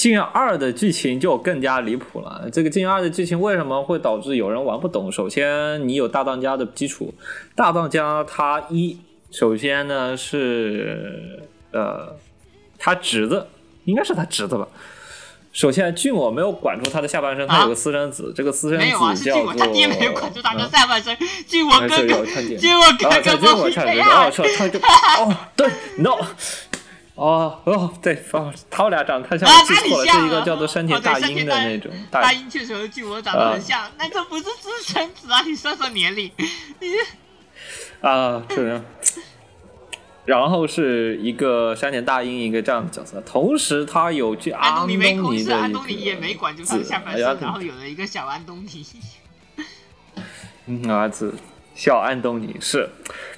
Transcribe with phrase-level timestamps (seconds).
[0.00, 2.48] 禁院二》的剧情就更加离谱了。
[2.50, 5.12] 这个《禁院二》的剧情为什么会导致有人玩不懂？
[5.12, 7.12] 首先，你有大当家的基础，
[7.54, 8.98] 大当家他一
[9.30, 11.42] 首先呢是
[11.72, 12.16] 呃
[12.78, 13.46] 他侄子，
[13.84, 14.66] 应该是他侄子吧。
[15.52, 21.14] 首先，俊我没有管住他的下半身，他有个私生子，这个私生子叫做是俊我 他爹没有管住他的嗯下半身，
[21.46, 22.24] 俊我哎哥哥
[22.56, 24.30] 俊我哥啊，哥我看见，配啊哦，！
[24.30, 26.16] 说他就哦，对，no，
[27.20, 35.42] 哦哦，对，哦，他们俩长得太像，啊，我记错了，是一个叫做山田大英的那种大英确实和巨我长得啊很像，但这不是私生子啊！
[35.44, 36.88] 你算算年龄，你
[38.00, 38.82] 啊，是的。
[40.24, 44.88] 然后是一个山田大英一个这样的角色，同时他有句安东
[45.34, 48.86] 尼的安东尼也没管住他的下半身，然后有了一个小安东尼。
[50.64, 51.34] 嗯儿子
[51.80, 52.86] 小安东尼是，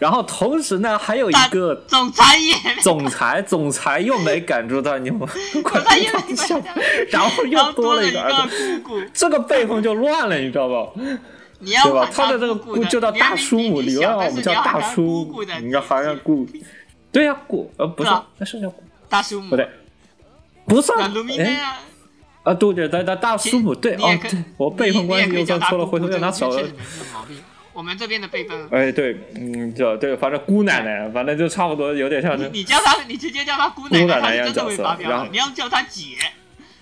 [0.00, 5.20] 然后同时呢还有一个总裁也总裁，总裁又没赶住到，你们
[5.62, 6.80] 管他也没住他管住
[7.12, 10.90] 然后又多了一个儿子，姑姑，这个辈分就乱了，你知道吧？
[11.60, 12.10] 你要 对吧？
[12.12, 16.44] 他的这个姑就叫大叔母，比你小你让我们叫大叔你要好像姑，
[17.12, 18.82] 对呀，姑呃不是那是叫姑。
[19.08, 19.50] 大叔母。
[19.50, 19.68] 不对，
[20.66, 21.62] 不是啊那卢米内哎。
[21.62, 21.76] 啊，
[22.42, 26.50] 啊，对对对，大大叔母对哦对，我辈分关系又算错了，回头就要拿手。
[27.72, 36.16] 我们这边的辈分，哎，对，嗯，叫对，反正姑奶奶，反正就差不多，有点像你是你叫她，你直接叫她姑奶姑奶真的会发飙你要叫她姐，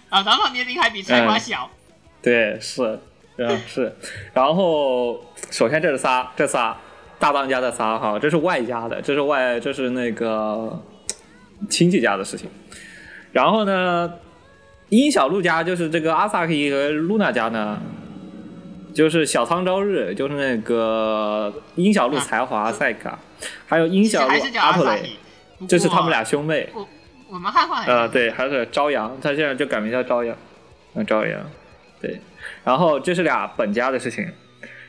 [0.09, 1.71] 啊，然后年龄还比菜花小，
[2.21, 2.99] 对，是，
[3.37, 3.95] 嗯是。
[4.35, 6.77] 然后首先这是仨，这仨
[7.19, 10.83] 大当家的仨哈，这是外家的，这是外，这是那个
[11.69, 12.51] 亲戚家的事情。
[13.33, 14.13] 然后呢，
[14.89, 17.81] 殷小璐家就是这个阿萨克和露娜家呢，
[18.95, 23.19] 就是小仓朝日，就是那个樱小路才华赛卡，
[23.67, 25.11] 还有樱小璐其实还是叫阿普雷。
[25.69, 26.69] 这是他们俩兄妹。
[26.75, 26.89] 我
[27.31, 30.37] 我们汉化呃，对，还是朝阳，他现在就改名叫朝阳，
[30.95, 31.41] 嗯，朝阳，
[32.01, 32.21] 对。
[32.65, 34.27] 然后这是俩本家的事情，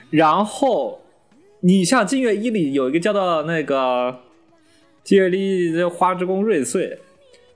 [0.09, 1.01] 然后
[1.59, 4.22] 你像金月一里有一个叫做那个
[5.03, 6.97] 金月一这花之宫瑞穗，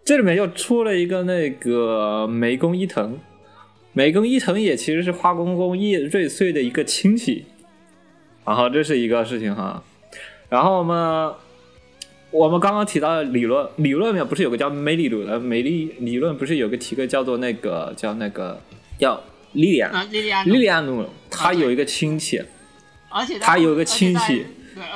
[0.03, 3.17] 这里面又出了一个那个梅宫伊藤，
[3.95, 7.45] 梅宫伊藤也其实是花宫宫叶瑞穗的一个亲戚，
[8.45, 9.83] 然后这是一个事情哈，
[10.49, 11.33] 然后我们。
[12.31, 15.39] 我们刚刚提到的理论，理论里面不是有个叫梅理论的？
[15.39, 18.61] 梅理理论不是有个提个叫做那个叫那个
[18.99, 19.23] 叫
[19.53, 22.43] 莉莉安，啊，莉莉安，莉莉安努，他有一个亲戚，
[23.07, 24.45] 而且他有一个亲戚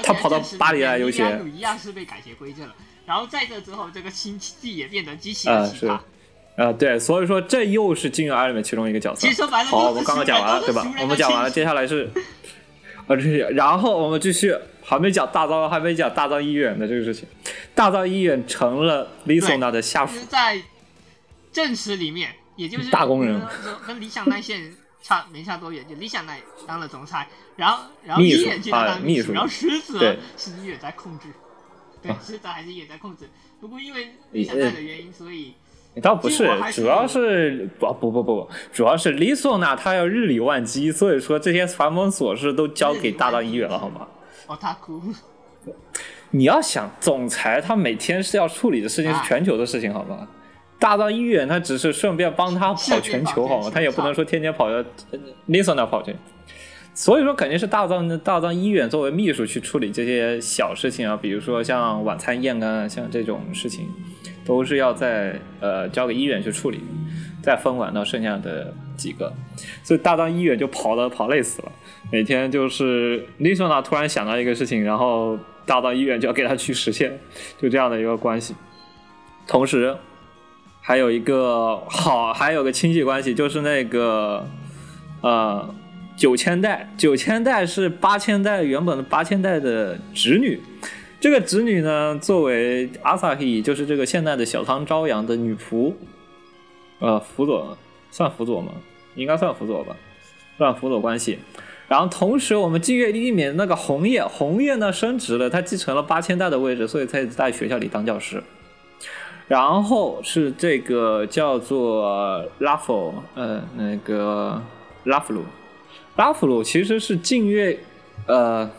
[0.04, 2.76] 他跑到巴黎来游学一样是被改邪归正了。
[3.06, 5.50] 然后在这之后，这个亲戚也变得极其奇
[5.86, 5.88] 葩。
[5.88, 6.04] 呃，
[6.78, 12.10] 对，所以说这又是金元二里面其中一个角色好，我们刚刚讲完了，对吧我们讲完了，接下来是，
[13.08, 14.54] 呃，这是，然后我们继续，
[14.84, 17.28] 还没讲大藏，还没讲大藏医院的这个事情。
[17.74, 20.62] 大藏医院成了 Lisona 的下属，在
[21.54, 31.28] 正史里面，也就是大工人跟跟理想奈线差没差多远，就理想奈当了总裁，然后然后秘书一远去啊当秘书然后实则对是一远在控制，
[32.02, 33.30] 对啊，实则还是一远在控制。
[33.62, 35.54] 不过因为理想奈的原因，所以
[36.02, 44.08] 倒不是主要是不不不不，主要是 Lisona 他要日理万机，所以说这些繁忙琐事都交给大藏医院了，好吗？
[44.48, 45.02] 哦他哭，
[46.32, 50.28] 你要想，总裁他每天是要处理的事情是啊全球的事情，好吗？
[50.80, 53.70] 大藏医院他只是顺便帮他跑全球，好吗？
[53.74, 54.82] 他也不能说天天跑到
[55.48, 56.16] Lisa 那跑去。
[56.94, 63.88] 所以说，肯定是大藏大藏医院作为秘书去处理这些小事情啊，比如说像晚餐宴啊，像这种事情，
[64.50, 66.82] 都是要在呃交给医院去处理，
[67.44, 69.32] 再分管到剩下的几个。
[69.84, 71.72] 所以大到医院就跑了跑累死了，
[72.12, 75.38] 每天就是 Lisa 突然想到一个事情，然后
[75.68, 77.20] 大到医院就要给他去实现，
[77.62, 78.56] 就这样的一个关系。
[79.46, 79.96] 同时，
[80.82, 84.48] 还有一个好，还有个亲戚关系，就是那个
[85.22, 85.76] 呃
[86.18, 90.60] 九千代，九千代是八千代原本的八千代的侄女。
[91.20, 95.94] 这个侄女呢，作为阿萨希，就是这个现在的小仓朝阳的女仆，
[97.00, 97.78] 呃，辅佐
[98.10, 98.72] 算辅佐吗？
[99.16, 99.96] 应该算辅佐吧，
[100.58, 101.40] 算辅佐关系。
[101.90, 108.42] 然后同时，我们近月里面那个红叶，红叶呢升职了，她继承了八千代的位置，所以才在学校里当教师。
[109.48, 114.62] 然后是这个叫做拉夫，呃，那个
[115.06, 115.44] 拉夫鲁，
[116.16, 117.80] 拉夫鲁其实是净月，
[118.28, 118.70] 呃，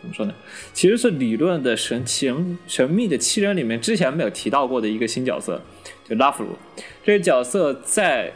[0.00, 0.34] 怎么说呢？
[0.72, 5.60] 其实是理论的神神神秘的七人里面之前没有提到过的一个新角色，
[6.08, 6.50] 就拉夫鲁。
[7.04, 8.32] 这个角色在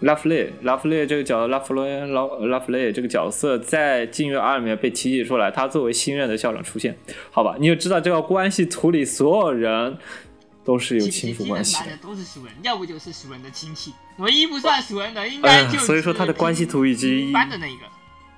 [0.00, 6.96] 拉弗雷，拉弗雷这个角拉弗雷拉拉弗雷这个角色在禁月二里面被提及出来，他作为新任的校长出现，
[7.30, 9.96] 好吧，你就知道这个关系图里所有人。
[10.66, 17.82] 都是有亲属关系的，都是熟人，要不就是熟人的亲戚，唯一不算熟人的应该就所以说他的关系图以及班的那个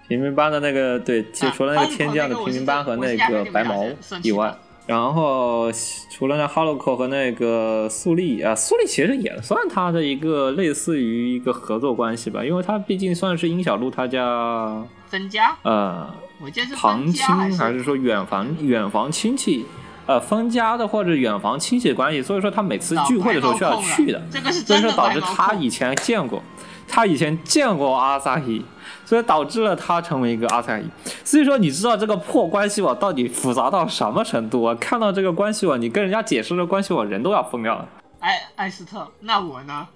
[0.09, 3.85] 平民班的那个对，就除了那个天降的平民班和那个白毛
[4.23, 4.55] 以外，
[4.87, 5.71] 然后
[6.11, 16.09] 除了那哈洛克和那个苏丽啊，苏丽其实也算他的一个类似于一个合作关系吧，因为他毕竟算是殷小璐他家分家，呃，
[16.41, 17.25] 我记得是旁亲
[17.57, 19.67] 还是说远房远房亲戚。
[20.09, 24.23] 呃，分家的或者远房亲戚的关系，所以说他每次聚会的时候需要去的，
[24.65, 26.41] 所以说导致他以前见过，
[26.89, 28.65] 他以前见过阿萨希，
[29.05, 30.85] 所以导致了他成为一个阿萨希。
[31.25, 34.75] 所以说你知道这个破关系网到底复杂到什么程度啊？
[34.77, 37.89] 看到这个关系网，你跟人家解释这关系网，人都要疯掉了。
[38.21, 39.87] 艾艾斯特，那我呢？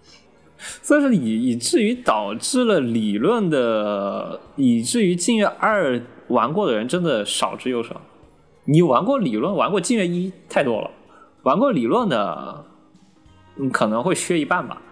[0.83, 5.99] 所以说以以至于导致了理论的，以至于禁月二
[6.29, 7.99] 玩过的人真的少之又少。
[8.67, 10.91] 你玩过理论，玩过禁月一太多了，
[11.45, 12.65] 玩过理论的，
[13.57, 14.83] 嗯，可能会削一半吧。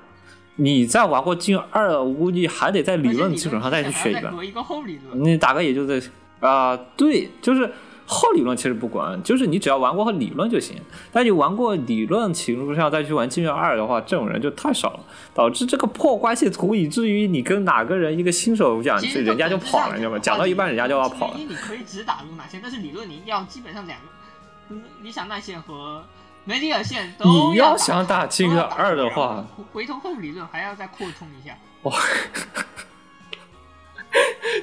[0.59, 4.33] 你再玩过镜月二，我估计还得在理论基础上再去学一半。
[4.47, 6.01] 一个后理论，你大概也就在
[6.41, 7.73] 啊，对，就是。
[8.11, 10.75] 后理论其实不管，就是你只要玩过理论就行。
[11.13, 15.01] 但你玩过理论情况下再去玩进月二的话，这种人就太少了，
[15.35, 20.19] 导致这个破关系图，以至于你跟哪个人一个新手讲，就人家就跑了，你知道吗？
[20.19, 21.37] 讲到一半人家就要跑了。
[21.37, 26.03] 你可以只打入哪些，但是理论你要基本上两个，理想那线和
[26.49, 31.55] 梅里尔线都你要想打金月二的话，回头后理论还要再扩充一下。
[31.83, 31.95] 哇！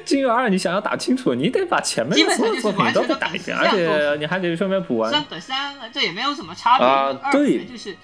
[0.03, 5.11] 金月二，你想要打清楚，你得把前面所有作品都得打一遍，而且你还得顺便补完。
[5.11, 6.87] 三本三，这也没有什么差别。
[6.87, 7.95] 啊，对，就是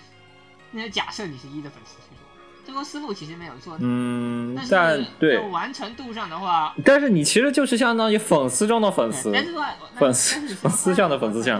[0.69, 1.97] 那假设你是一的粉丝，
[2.67, 3.75] 这个思路其实没有错。
[3.79, 9.31] 嗯，但对完成度上的话，但是你其实就是相当于粉丝中的粉丝，
[9.97, 11.59] 粉丝粉丝像的粉丝像。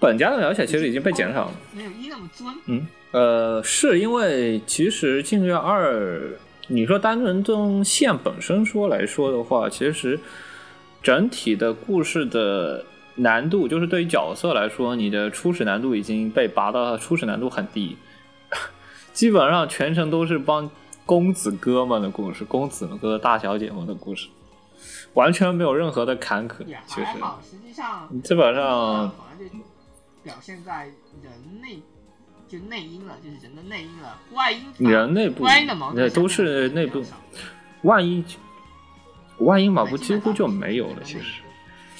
[0.00, 2.52] 本家的描写其实已经被减少了，没有一那么尊。
[2.66, 6.20] 嗯，呃，是因为其实镜月二。
[6.72, 10.16] 你说单纯从线本身说来说的话，其实
[11.02, 12.84] 整体的故事的
[13.16, 17.96] 难度，就是对于角色来说，你的初始难度已经被拔到初始难度很低，
[19.12, 20.70] 基本上全程都是帮
[21.04, 24.28] 公子哥们的故事，公子哥大小姐们的故事，
[25.14, 26.58] 完全没有任何的坎坷。
[26.86, 27.06] 其实，
[27.42, 29.10] 实际上基本上
[30.22, 30.86] 表现在
[31.22, 31.80] 人内。
[32.48, 37.00] 就内因了，就是人的内因了，外因人内部，外因的矛盾都是内部。
[37.82, 38.24] 万一
[39.38, 41.42] 万一矛盾几乎就没有了，其实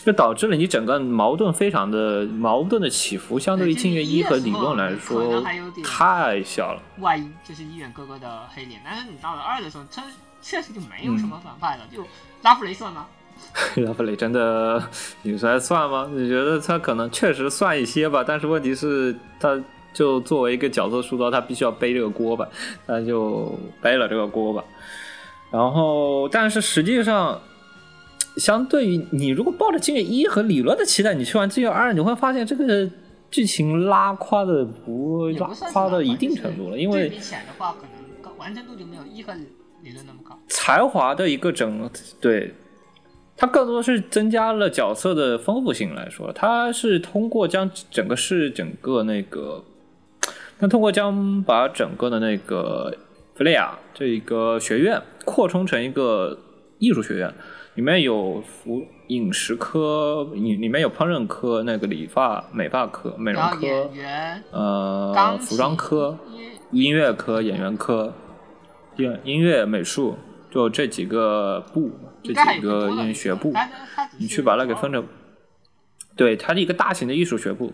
[0.05, 5.41] 就导致了你整个矛盾非常的矛盾的起伏，相对于镜月一和理论来说
[5.85, 6.83] 太小了。
[6.99, 10.03] 外因就是医院哥哥的黑脸，但是你到了二的时候，他
[10.43, 12.05] 确实就没有什么反派了，就
[12.43, 13.07] 拉弗雷算吗？
[13.77, 14.83] 拉弗雷真的
[15.23, 16.11] 你说算吗？
[16.13, 19.63] 你觉得他可能确实算一些吧，但是问题是他。
[19.93, 22.49] 就作为一个角色塑造，他必须要背这个锅吧，
[22.87, 24.63] 那就背了这个锅吧。
[25.51, 27.41] 然后，但是实际上，
[28.37, 32.89] 相对于你如果抱着金月一和理论的期待，你去玩金月二，你会发现这个
[33.33, 37.79] 剧情拉垮的不拉垮到一定程度了，因为比起来的话，可
[38.23, 39.33] 能完成度就没有一和
[39.83, 40.39] 理论那么高。
[40.47, 42.55] 才华的一个整对。
[43.41, 49.65] 它更多的是增加了角色的丰富性来说，它是通过将整个是整个那个。
[50.59, 52.95] 那通过将把整个的那个
[53.35, 56.39] 弗雷亚这一个学院扩充成一个
[56.79, 57.33] 艺术学院，
[57.77, 63.67] 里面有服饮食科，里里面有烹饪科，那个理发美发科、美容科，
[64.51, 66.19] 呃，服装科、
[66.73, 68.13] 音乐科、演员科、
[68.97, 70.19] 音音乐美术，
[70.51, 71.91] 就这几个部，
[72.23, 73.53] 这几个音学部，
[74.19, 75.05] 你去把它给分成，
[76.17, 77.73] 对，它是一个大型的艺术学部。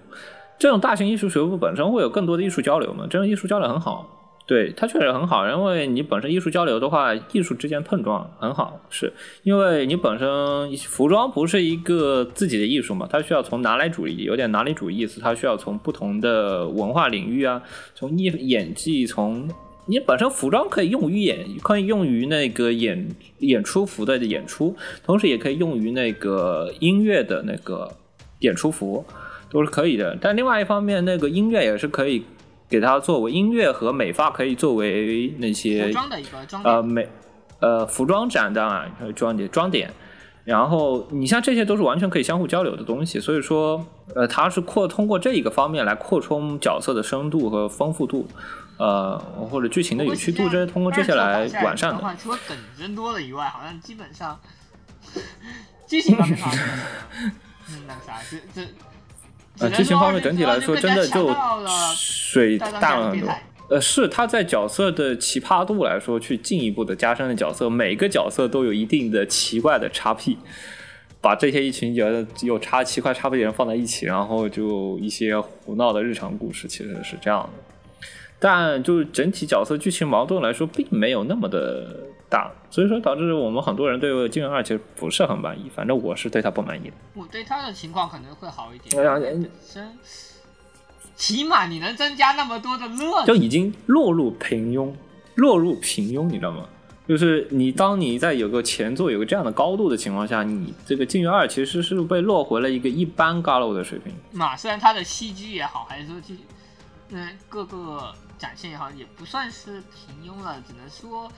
[0.58, 3.06] 这种大型艺术学部本身会有更多的艺术交流嘛？
[3.10, 9.12] 这种艺术交流很好，对它确实很好，因为你本身艺术交流的话，艺术之间碰撞很好，是
[9.42, 13.06] 因为你本身服装不是一个自己的艺术嘛？
[13.10, 17.60] 它需要从拿来主义，有点拿来主义意思，它需要从不同的文化领域啊，
[17.94, 19.46] 从艺演技，从
[19.87, 27.97] 你本身服装可以用于演，可以用于那个演演出服的演出，同时也可以用于那个音乐的那个
[28.40, 29.05] 演出服。
[29.49, 30.19] 都是可以的。
[30.21, 32.25] 但另外一方面，那个音乐也是可以
[32.69, 37.09] 给它作为音乐和美发可以作为那些服装的一个装点呃美
[37.61, 39.88] 呃服装展当然还有装点装点。
[40.45, 48.26] 然后你像这些都是完全可以相互交流的东西，所以说，呃，它是扩通过这一个方面来扩充角色的深度和丰富度，
[48.78, 49.18] 呃，
[49.50, 51.99] 或者剧情的有趣度，这是通过这些来完善的。
[51.99, 54.38] 话，除了梗增多了以外，好像基本上
[55.87, 56.66] 剧情方面好像
[57.71, 58.68] 嗯，那个啥，这这。
[59.59, 61.35] 呃，剧情方面整体来说，真的就
[61.95, 63.30] 水淡了很多。
[63.71, 70.37] 呃，是他在角色的奇葩度来说，去进一步的加深了角色，每个角色都有一定的奇怪的叉 P，
[71.23, 77.49] 把这些一群角色有叉奇怪叉 P 的人放在一起，然后就一些胡闹的日常故事，其实是这样的。
[78.38, 85.71] 但就是整体角色剧情矛盾来说，并没有那么的大，所以说导致我们很多人对《金元二》其实不是很满意。
[85.75, 86.95] 反正我是对他不满意的。
[87.14, 89.00] 我对他的情况可能会好一点。
[89.00, 89.19] 哎呀，
[89.73, 89.99] 真。
[91.14, 94.93] 起码你能增加那么多的乐，就已经落入平庸，
[95.37, 96.66] 落入平庸，你知道吗？
[97.09, 104.12] 就是你当你在有个前作有个这样的高度的情况下，你这个《禁欲二》其实是被落回了一个一般 Galo 的水平。
[104.33, 106.37] 嘛，虽然它的 CG 也好，还是说剧，
[107.09, 111.31] 嗯，各个展现也好，也不算是平庸了，只能说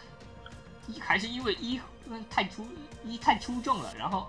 [0.87, 1.81] 一还是因为一
[2.31, 2.67] 太出
[3.05, 4.27] 一太出众了，然后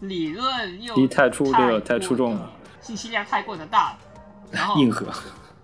[0.00, 2.50] 理论又一太出对，太出众了，
[2.80, 3.96] 信息量太过的大。
[4.50, 5.06] 然后硬核，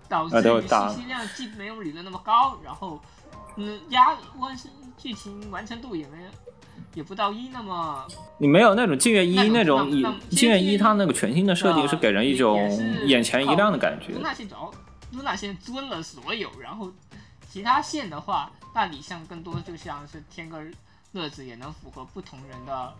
[0.07, 2.99] 导致信息量既没有理论那么高，然后
[3.55, 4.57] 嗯压完
[4.97, 6.29] 剧情完成度也没有，
[6.95, 8.03] 也不到一那么。
[8.39, 9.91] 你没有那种静月一那种，
[10.31, 12.57] 静月一它那个全新的设定是给人一种
[13.05, 14.13] 眼前一亮的感觉。
[14.13, 14.71] 露娜线主要
[15.11, 16.91] 露娜线尊了所有，然后
[17.49, 20.61] 其他线的话，那你像更多就像是添个
[21.11, 22.93] 乐子，也能符合不同人的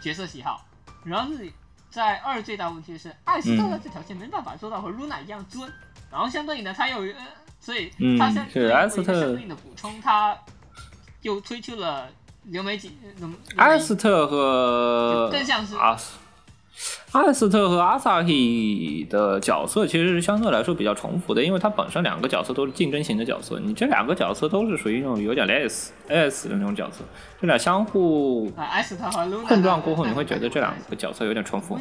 [0.00, 0.64] 角色喜好，
[1.04, 1.52] 然后是。
[1.90, 5.72] 在二最大问题是艾斯特的这条线没办法做到和露娜一样尊，
[6.10, 7.14] 然后相对应的他又呃，
[7.60, 10.36] 所以他相对应的补充，他
[11.22, 12.08] 又推出了
[12.42, 12.98] 流媒体。
[13.54, 16.18] 艾斯特和更像是阿斯，
[17.12, 27.04] 艾斯特和阿萨希的角色其实是相对来说比较重复的，因为它本身两个角色都是竞争型的角色，你这两个角色都是属于那种有点类似 S 的那种角色，
[27.40, 28.50] 这俩相互
[29.46, 31.78] 碰撞过后，你会觉得这两个角色有点重复，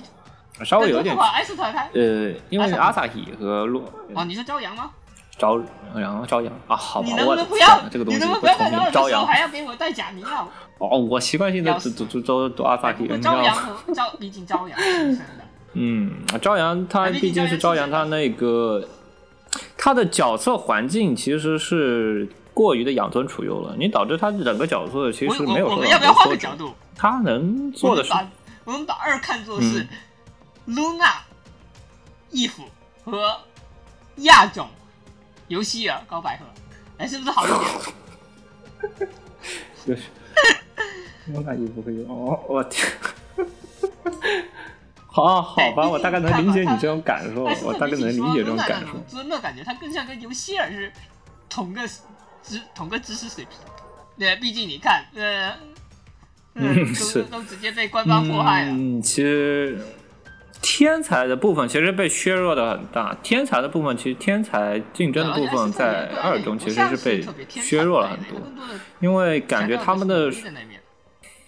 [0.63, 1.15] 稍微有点。
[1.93, 3.83] 呃，因为阿萨希和洛
[4.13, 4.91] 哦，你是朝阳吗？
[5.38, 5.60] 朝
[5.96, 8.92] 阳，朝阳啊，好吧，我不要这个东西不同名。
[8.92, 10.48] 朝阳还要给我带假名啊？
[10.78, 13.44] 哦，我习惯性的只只只读读阿萨迪，你知道吗？
[13.94, 14.80] 朝毕竟朝阳
[15.74, 18.88] 嗯，朝阳他毕竟是朝阳，他那个
[19.78, 25.68] 他的角色环境其实是过于的养尊处优了，你导致他整个角色其实没有。
[25.68, 26.72] 我们要不要换个角度？
[26.96, 28.13] 他能做的是，
[28.66, 29.88] 我们把二看作是
[30.66, 31.22] 露娜、
[32.30, 32.63] 义父
[33.04, 33.36] 和
[34.18, 34.68] 亚种。
[35.53, 36.45] 游戏啊，高百合，
[36.98, 39.07] 哎，是不是好一点？
[39.86, 40.01] 就是，
[41.31, 42.91] 我感觉不会有哦，我天，
[45.05, 49.15] 好好吧，我大概能理解你这种感受，我大概能理解这种感受。
[49.15, 50.91] 真的感觉，它更像跟游戏而是
[51.48, 51.88] 同个
[52.41, 53.55] 知同个知识水平。
[54.17, 55.53] 对，毕竟你看，呃，
[56.55, 58.72] 嗯，是都直接被官方迫害了。
[58.72, 59.79] 嗯，其实。
[60.63, 68.39] 天才的部分其实被削弱的很大，天才的部分其实天才竞争的部分在二中其实是被削弱了很多，
[69.01, 70.32] 因为感觉他们的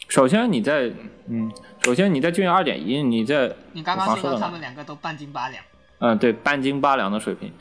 [0.10, 0.92] 首先你在
[1.30, 1.50] 嗯，
[1.84, 5.64] 首先你在军二点一，你在你刚刚说他们两个都半斤八两，
[6.00, 7.54] 嗯，对，半斤八两的水平。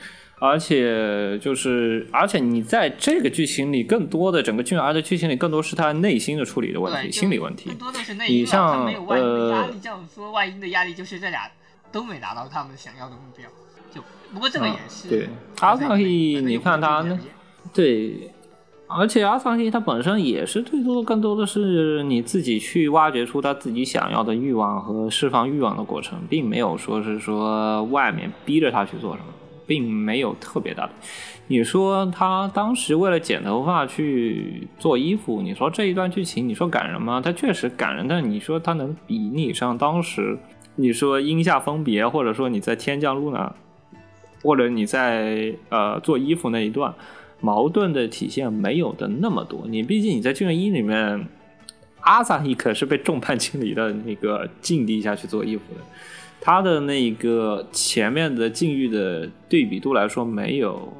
[0.44, 7.70] 而且就是，而且你在这个剧情里，更多的整个俊儿的剧情里，更多是他内心的处理的问题，心理问题。
[7.70, 9.72] 更多的是内因，他没有外因的压力。
[9.82, 11.50] 这样说，外因的压力就是这俩
[11.90, 13.48] 都没达到他们想要的目标。
[13.90, 15.28] 就不过这个也是对
[15.60, 17.18] 阿桑希，你看他呢？
[17.72, 18.30] 对，
[18.86, 29.26] 而且阿桑希他本身也是最多，更多的是你自己去挖掘出他自己想要的欲望和释放欲望的过程，并没有说是说外面逼着他去做什么。
[29.66, 30.92] 并没有特别大的。
[31.46, 37.20] 你说他当时为了剪头发去做衣服，你说这一段剧情，你说感人吗？
[37.20, 40.38] 他确实感人，但你说他能比拟上当时
[40.76, 43.54] 你说樱下分别，或者说你在天降露娜，
[44.42, 46.94] 或者你在呃做衣服那一段
[47.40, 49.64] 矛盾的体现没有的那么多。
[49.68, 51.28] 你毕竟你在剧一里面，
[52.00, 55.80] 阿萨伊可是被众叛亲离的那个境地下去做衣服的。
[56.46, 60.92] 他的那个前面的境遇的对比度来说，没有，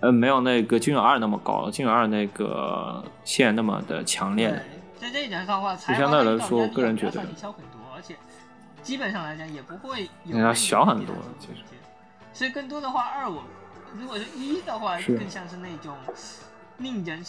[0.00, 4.50] 呃，没有那个金永二那么高，金永二那个线那么的强烈。
[4.98, 7.24] 在这一点上的话，相对来说，个人觉得。
[7.36, 8.16] 小很多，而且
[8.82, 11.62] 基本上来讲也不会有要小很多其实。
[12.32, 13.44] 所以更多的话，二我
[13.96, 15.94] 如果是一的话，是更像是那种
[16.78, 17.24] 令人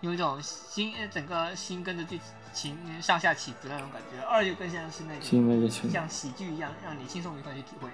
[0.00, 2.18] 有一种心呃整个心跟着剧
[2.54, 4.24] 情上下起伏的那种感觉。
[4.24, 7.88] 二就更像是那种像喜剧一样，让你轻松愉快去体会。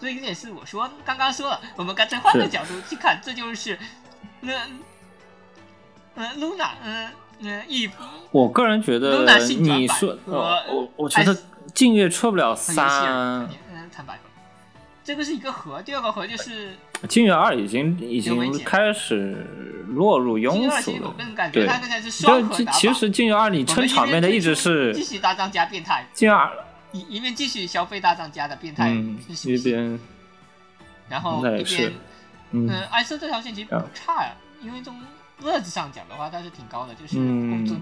[0.00, 3.78] 所以这也是我说刚刚说了，我们干脆换个角度去看，这就是
[4.40, 4.52] 那
[6.14, 7.90] 呃露娜呃呃一
[8.30, 11.36] 我个人觉得 Luna 你版说，我我觉得
[11.74, 14.18] 静月出不了三嗯，坦白。
[15.04, 16.76] 这个是一个核，第二个核就是
[17.08, 19.46] 金月二已经已经开始
[19.88, 21.14] 落入，庸俗了。
[21.52, 21.68] 对。
[22.72, 26.50] 其实金月二你撑场面的一直是继续大张家变态，金月二，
[26.92, 28.90] 一一面继续消费大张家的变态
[29.44, 29.98] 一边
[31.08, 31.92] 然后一边，
[32.52, 32.68] 嗯。
[32.68, 34.32] 嗯，艾瑟这条线其实不差呀，
[34.62, 35.00] 因为从
[35.40, 37.14] 乐子上讲的话，它是挺高的，就是
[37.66, 37.80] 尊。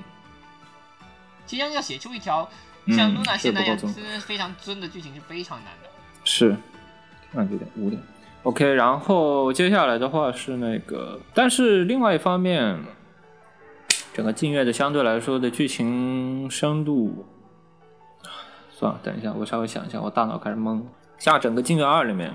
[1.45, 2.49] 其实要写出一条
[2.87, 3.77] 嗯像露娜是线那样
[4.21, 5.91] 非常尊的剧情是非常难的。
[6.25, 6.57] 是，
[7.33, 8.01] 看有点五点。
[8.43, 12.79] OK，然后接下来的话是那个，但是另外一方面，
[14.15, 17.27] 整个净月的相对来说的剧情深度，
[18.71, 20.81] 算了，等一下，我稍微想一下，我大脑开始懵。
[21.19, 22.33] 像整个净月二里面，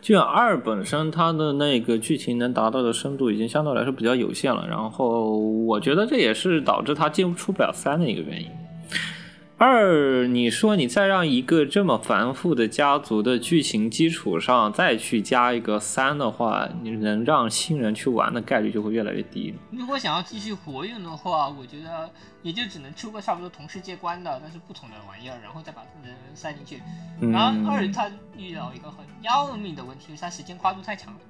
[0.00, 8.48] 净月二本身它的那个剧情能达到的深度已经相对来说比较有限了，然后我觉得这也是导致它进出不了三的一个原因。
[9.60, 19.52] 二，你说你再让一个这么繁复的家族的剧情基础上再去加一个三的话，你能让新人去玩的概率就会越来越低。
[19.72, 22.08] 如果想要继续活用的话，我觉得
[22.42, 26.80] 也就只能出个差不多同世界观的，但是不同的玩意儿，然后再把人塞进去。
[27.20, 31.20] 嗯，然后二它遇到一个很要命的问题，就是它时间跨度太长了，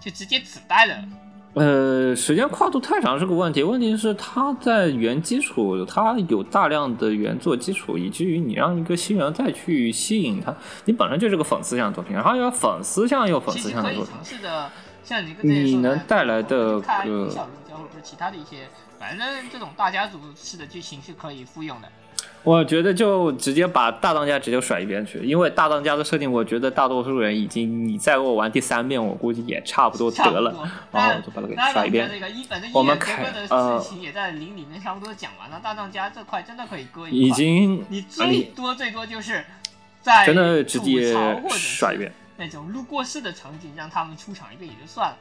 [0.00, 1.04] 就直接子带了。
[1.54, 14.70] 呃，时间跨度太长是个问题，问题是它在原基础，它有大量的原作基础，以至于你让一个新人再去吸引他，你本身就是个粉丝向的作品，然后又要粉丝向又粉丝向的作品，试的，
[15.02, 21.88] 像你跟之前你能带来的看个小龙家或者是其他的一些，反正这种大家族式的剧情是可以复用的。
[22.44, 30.54] 我觉得就直接把大当家直接甩一边去，因为大当家的设定，我觉得大多数人已经你再给我玩第三遍，我估计也差不多得了，
[30.90, 32.08] 然后我就把它给甩一边。
[32.72, 37.10] 我们一整个看的呃事情也在零里面差不多讲完了，大当家这块真的可以割一块。
[37.10, 39.44] 已经你啊最你多最多就是
[40.00, 41.12] 在真的直吐接
[41.50, 42.10] 甩一遍。
[42.38, 45.16] 那种路过式的场景，让他们出场一遍也就算了。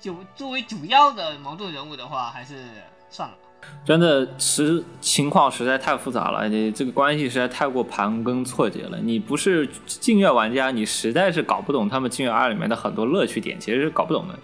[0.00, 2.64] 就作为主要的矛盾人物的话，还是
[3.10, 3.40] 算了吧。
[3.84, 8.98] 真的实情况实在太复杂了，你这个关系实在太过盘根错节了。
[9.02, 14.38] 你不是禁乐玩家，你实在是搞不懂他们禁乐二里面的很多乐趣点，其实是搞不懂的。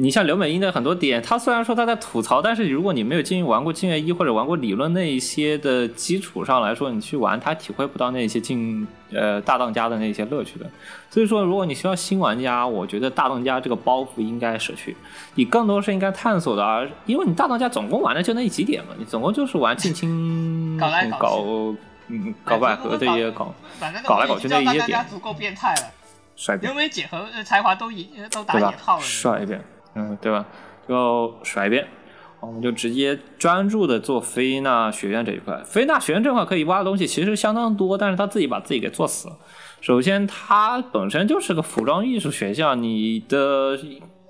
[0.00, 10.64] 你像刘美英的很多点，她虽然说她在吐槽，但是如果你没有进玩过劲乐一或者玩过理论那一些的基础上来说，你去玩，他体会不到那些进呃大当家的那些乐趣的。
[11.10, 14.96] 所以说，如果你需要新玩家，我觉得大当家这个包袱应该舍去，
[15.34, 21.44] 你更多是应该探索的，而因为你大当家总共玩的就那几点嘛，你总共就是玩近亲 搞来搞
[22.08, 28.96] 嗯搞百合这些搞反正搞来搞去那一些点足够变态了，刘，美姐和呃才华都一都打对吧野炮？
[28.96, 29.02] 了。
[29.02, 29.62] 帅一遍，
[29.94, 30.46] 嗯，对吧？
[30.88, 31.86] 就甩一遍。
[32.40, 35.62] 我们就直接专注的做菲娜学院这一块。
[35.62, 39.36] 菲娜学院这块可以挖的东西其实相当多，但是他自己把自己给做死了。
[39.82, 43.78] 首先，它本身就是个服装艺术学校，你的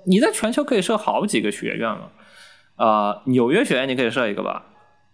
[0.05, 2.09] 你在全球可以设好几个学院嘛。
[2.75, 4.65] 啊，纽约学院你可以设一个吧，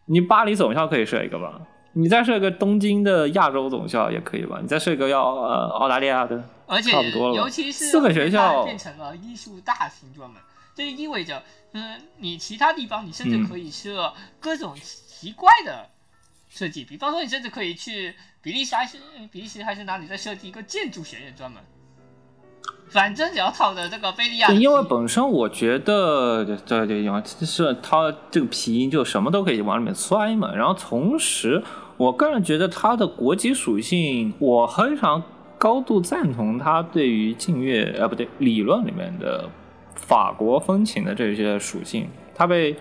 [0.07, 1.62] 你巴黎总校可以设一个吧，
[1.97, 10.39] 你再设个东京的亚洲总校也可以吧，你再设一个要呃澳大利亚的，而且差不多了吧尤其是四个学校变成了艺术大型专门，
[10.75, 11.41] 这就意味着，
[11.73, 15.88] 嗯，你其他地方你甚至可以设各种奇怪的
[16.49, 18.97] 设计，比方说你甚至可以去比利时还是
[19.31, 21.60] 比利时还是哪里再设计一个建筑学院专门，
[22.89, 30.53] 反正只要套着这个贝利亚因为本身我觉得，对对，因为是它这个皮音就什么都可以往里面塞嘛。
[30.53, 31.63] 然后同时，
[31.97, 35.21] 我个人觉得它的国籍属性，我非常
[35.57, 39.49] 高度赞同它对于近乐呃不对理论里面的
[39.95, 42.75] 法国风情的这些属性，它被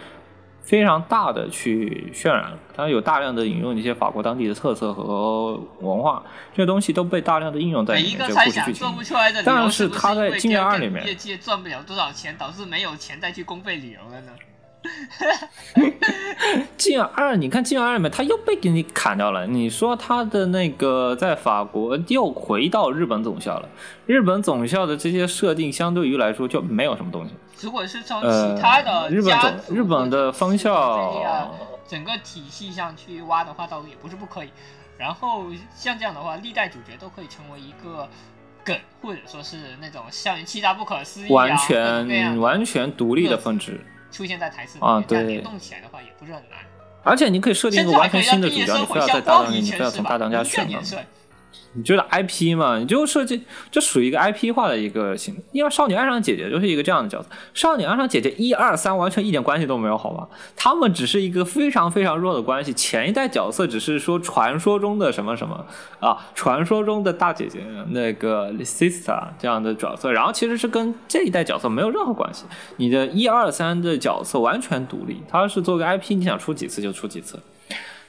[0.60, 8.92] 非常大的去渲染了，它有大量的引用一些法国当地的特色和文化，这些东西都被大量的应用在这个个猜想故事剧情里。
[8.92, 14.32] 做不出来的理但，是他在因为金元二里面业界赚不了多少钱，导致没有钱再去公费旅游了呢？
[16.76, 19.46] 劲二，你看进二里面，他又被给你砍掉了。
[19.46, 23.68] 你说他的那个在法国又回到日本总校了，
[24.06, 27.34] 日本总校的这些设定相对于来说就没有什么东西。
[27.60, 31.50] 如果是从呃其他的，日本总日本的方校
[31.88, 34.50] 整个体系上去挖的话，倒也不是不可以。
[34.98, 35.44] 然后
[35.74, 38.08] 像这样的话，历代主角都可以成为一个
[38.64, 46.58] 梗，或者说是那种校园欺诈不可思议啊，完全完全独立的分支，出现在台词里啊面，这样对联动起来的话也不是很难。
[47.02, 50.04] 而且你可以设定一个完全新的主角，你非要在大当家，你非要从？
[50.04, 50.84] 大当家选嘛更年？
[50.84, 50.98] 岁
[51.76, 55.36] 你觉得 IP 嘛，你就设计，这属于一个 IP 化的一个型。
[55.52, 60.26] 因为少女爱上姐姐就是一个这样的角色，少女爱上姐姐一二三完全一点关系都没有，好吗？
[60.56, 62.72] 他们只是一个非常非常弱的关系。
[62.72, 65.66] 前一代角色只是说传说中的什么什么
[66.00, 67.60] 啊，传说中的大姐姐
[67.90, 72.44] 那个 sister 这样的角色，然后其实是跟这一代角色没有任何关系。
[72.78, 77.38] 你的一二三的角色完全独立，它是做个 IP，你想出几次就出几次。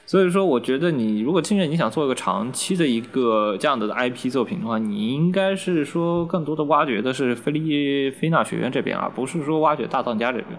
[0.08, 10.58] 所以说，我觉得你如果真正你想做一个长期的一个这样的 IP 作品的话，你应该是说更多的挖掘的是菲利菲纳学院这边，而不是说挖掘大当家这边。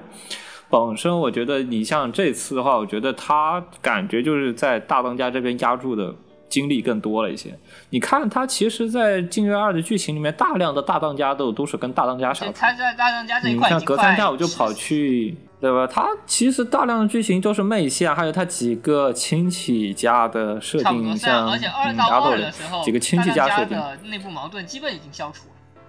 [0.70, 6.14] 本身我觉得你像这次的话，我觉得他感觉就是在大当家这边压住的
[6.48, 7.58] 精力更多了一些。
[7.90, 12.58] 你看他其实，在《镜月二》的剧情里面，大量的大当家都都是跟大当家下就手。
[12.60, 15.86] 他在大当家这一你看隔三差五就跑去，对吧？
[15.86, 25.82] 他其实大量的剧情都是妹线，还有他几个亲戚家的设定，像而且二嗯到二的的时候，几个亲戚家设定，的内部矛盾基本已经消除了，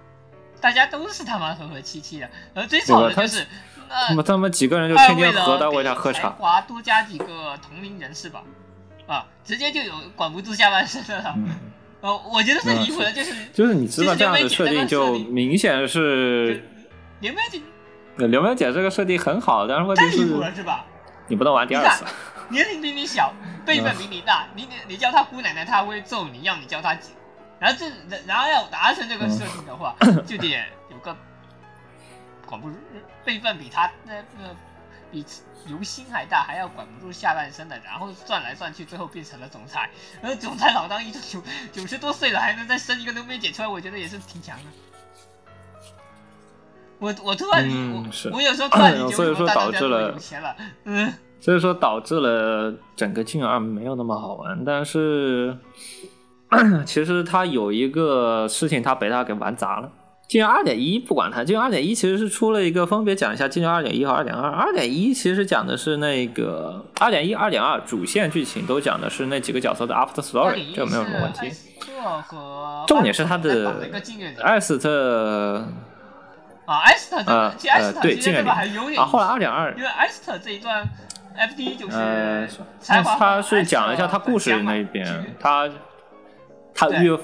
[0.59, 2.29] 大家都是他妈和和气气的。
[2.53, 3.47] 而最吵的就是，
[3.87, 6.29] 他们那他们几个人就天天为了合到为他给才喝茶。
[6.31, 8.43] 华多加几个同龄人是吧？
[9.07, 11.33] 啊，直接就有管不住下半身的了。
[11.37, 11.49] 嗯，
[12.01, 16.63] 呃，我觉得最离谱的就是就是你知道这样的设定，就明显是
[17.21, 17.59] 连麦姐
[18.27, 20.17] 刘梅姐这个设定很好，但是问题是？
[21.27, 22.03] 你不能玩第二次。
[22.49, 23.33] 年龄比你小，
[23.65, 27.09] 辈分比你大，你你你叫她姑奶奶，她会揍你，要你叫她姐。
[27.59, 30.47] 然后这然后要达成这个设定的话，就得
[30.89, 31.15] 有个
[32.45, 32.75] 管不住
[33.23, 34.55] 辈分比他那个
[35.11, 35.23] 比
[35.67, 39.89] 刘星还大，还要管不住下半身的，然后算来算去，最后变成了总裁。
[40.21, 44.63] 然后总裁老当益壮，九九十多岁了还能再生一个刘梅姐出来，我觉得也是挺强的。
[47.01, 51.13] 我我突然、嗯是我我有时候突然理解所以说为什么大家这么导致了有钱了，嗯。
[51.41, 55.57] 所以说导致了整个镜二没有那么好玩，但是
[56.85, 59.89] 其实他有一个事情，他被他给玩砸了。
[60.27, 64.49] 进二点一不管它，进二点一其实是出了一个分别讲一下进二点一和二点二。
[64.49, 71.51] 二点一其实讲的是那个二点一、二点二主线剧情都讲的是那几个角色的 after story，这个没有什么问题。
[72.87, 73.89] 重点是他的
[74.41, 75.67] 艾斯特
[76.65, 80.87] 啊，艾斯特其实艾斯呃特这个还有点啊，后来二点二因为艾斯特这一段
[81.37, 82.47] FD 就是呃，
[82.79, 85.69] 才华他是讲了一下他故事那边，他
[86.73, 87.23] 他岳父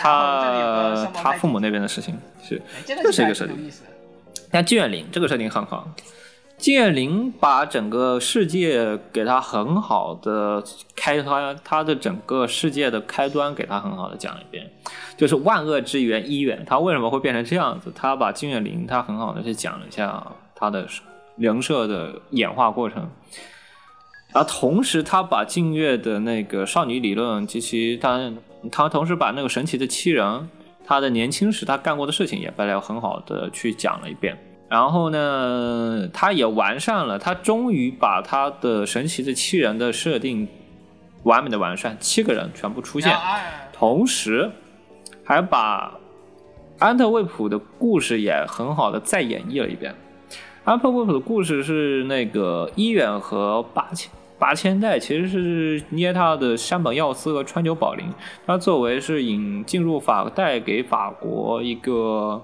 [0.00, 3.70] 他他父母那边的事情是，哎这个是一个设定。
[4.50, 5.88] 但纪远林这个设定很好，
[6.62, 10.62] 金远玲把整个世界给他很好的
[10.94, 14.70] 开端，他的整个世界的开端给他很好的讲一遍，
[15.16, 17.92] 就是万恶之源一元，他为什么会变成这样子？
[17.96, 20.86] 他把金月灵他很好的去讲了一下他的
[21.34, 23.10] 人设的演化过程。
[24.32, 28.30] 而同时，他把静月的那个少女理论及其他，
[28.70, 30.48] 他同时把那个神奇的七人，
[30.86, 34.38] 他的年轻时他干过的事情也被了很好的去讲了一遍。
[34.72, 40.48] 然后呢，他也完善了，他终于把他的神奇的七人的设定
[41.24, 43.14] 完美的完善，七个人全部出现
[43.70, 44.50] 同时
[45.22, 45.92] 还把
[46.78, 49.94] 安特卫普的故事也很好的再演绎了一遍。
[50.64, 58.06] 安特卫普的故事是那个伊远和八千八千代其实是捏他的山本耀司和川久保玲，
[58.46, 62.42] 他作为是引进入法带给法国一个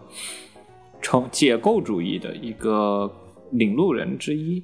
[1.01, 3.11] 重解构主义的一个
[3.53, 4.63] 领路人之一，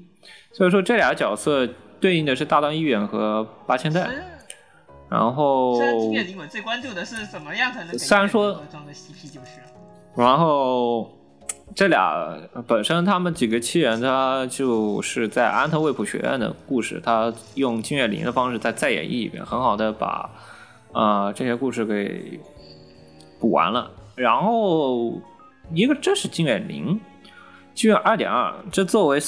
[0.52, 1.66] 所以说这俩角色
[2.00, 4.08] 对应的是大当一远和八千代。
[5.08, 5.78] 然然后
[6.50, 9.60] 最关注的是怎么样才能虽然说装的 CP 就是，
[10.16, 11.08] 然后
[11.72, 20.28] 这俩本身他们几个七人，他就是在安特卫普学院的故事，他用金月灵的方式再再演绎一遍，很好的把
[20.92, 22.40] 呃这些故事给
[23.38, 23.88] 补完了。
[24.16, 25.12] 然后
[25.72, 27.00] 一个这是金岳霖。
[27.74, 29.18] 金岳二点二，这作为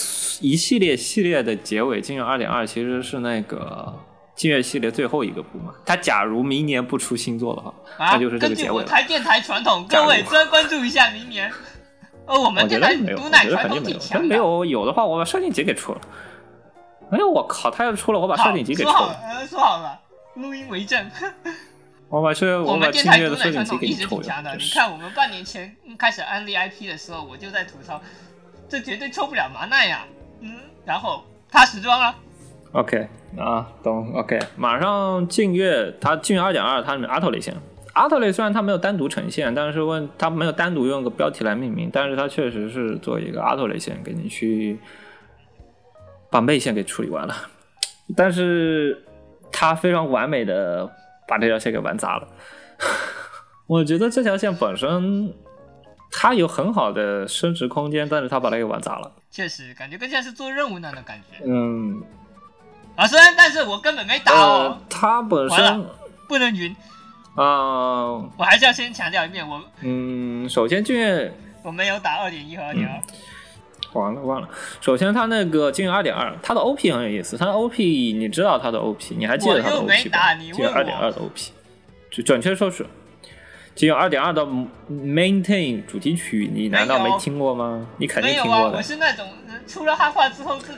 [0.41, 3.93] 一系列系列的结尾，金岳二点二其实是那个
[4.37, 5.75] 金岳系列最后一个部嘛。
[5.85, 8.89] 他假如明年不出新作的话，啊，那就是这个结尾了。
[8.89, 11.51] 台电台传统，各位专关注一下明年。
[12.27, 13.99] 哦，我们电台得没有，我毒奶传觉得肯定没有。
[13.99, 14.19] 统挺强的。
[14.21, 16.01] 真没有有的话，我把设定集给出了。
[17.11, 17.69] 哎呦我靠！
[17.69, 20.01] 他要出了，我把，设定集给出了，说好了，呃说好了，
[20.35, 21.05] 录音为证。
[22.09, 24.51] 我把这我我把们电台毒清月的设定奶传统一集给你抽直挺强的。
[24.51, 24.57] 了。
[24.57, 28.01] 真是你看，我们半年前开始安利 IP 的时候，我就在吐槽，
[28.69, 30.07] 这绝对抽不了麻奈呀。
[30.41, 32.15] 嗯，然后他时装了
[32.73, 34.39] ，OK 啊，懂 OK。
[34.57, 37.55] 马上净月，它净月二点二，它里面阿特雷线。
[37.95, 44.79] 阿特雷虽然它没有单独呈现，但是问它没有单独用个标题来命名，但是它确实是做一个阿特雷线给你去
[46.31, 47.35] 把妹线给处理完了。
[48.15, 49.03] 但是
[49.51, 50.89] 它非常完美的
[51.27, 52.29] 把这条线给玩砸了。
[53.67, 55.35] 我觉得这条线本身
[56.11, 59.13] 它有很好的升值空间，但是它把它给玩砸了。
[59.31, 61.45] 确实感觉更像是做任务那种感觉。
[61.45, 62.03] 嗯，
[62.95, 65.87] 啊，虽然但是我根本没打哦呃，，它本身
[66.29, 66.75] 不能云。
[67.35, 71.31] 啊、我还是要先强调一遍，我嗯，首先净月
[71.63, 72.99] 我没有打二点一和二点二。
[73.97, 74.49] 忘了忘了。
[74.81, 77.37] 首先，它那个净月二点二，它的 OP 很有意思。
[77.37, 80.19] 它的 OP 你知道它的 OP，你还记得它的我又没 OP 吧？
[80.19, 81.51] 打你净月二点二的 OP，
[82.11, 82.87] 就准确说是
[83.75, 84.47] 净月二点二的
[84.91, 87.87] Maintain 主题曲，你难道没听过吗？
[87.99, 88.83] 你肯定没有啊，听过的我。
[88.83, 90.73] 是那种呃出了汉化之后自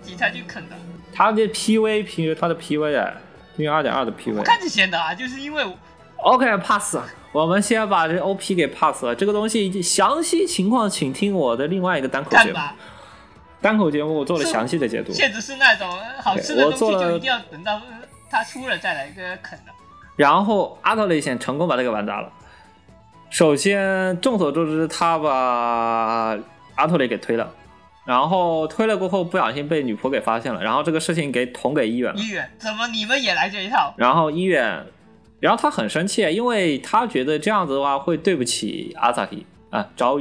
[0.00, 0.76] 自己才去啃的。
[1.12, 3.12] 它的 PV P 它的 PV 啊，
[3.56, 4.42] 净月二点二的 PV 我。
[4.42, 5.76] 看着先的啊，就是因为我
[6.24, 6.96] OK pass，
[7.32, 9.14] 我们先把这 OP 给 pass 了。
[9.14, 12.58] 这个东西详细情况，请听我的另外一个单口节目。
[13.60, 15.12] 单口节目我做了详细的解读。
[15.12, 17.82] 确实是那种呃好吃的东西就一定要等到呃
[18.30, 19.72] 它出了再来一个啃的。
[20.16, 22.30] 然后阿特雷线成功把它给玩砸了。
[23.30, 26.38] 首先，众所周知，他把
[26.76, 27.52] 阿特雷给推了，
[28.06, 32.18] 然后推了过后不小心被女仆给发现了，然后这个事情给捅给医院了。
[32.18, 33.92] 医院怎么你们也来这一套？
[33.96, 34.86] 然后医院，
[35.40, 40.18] 然后他很生气，因为他觉得这样子的话会对不起阿萨提啊，招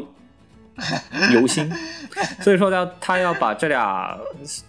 [1.33, 1.71] 游星，
[2.41, 4.17] 所以说他他要把这俩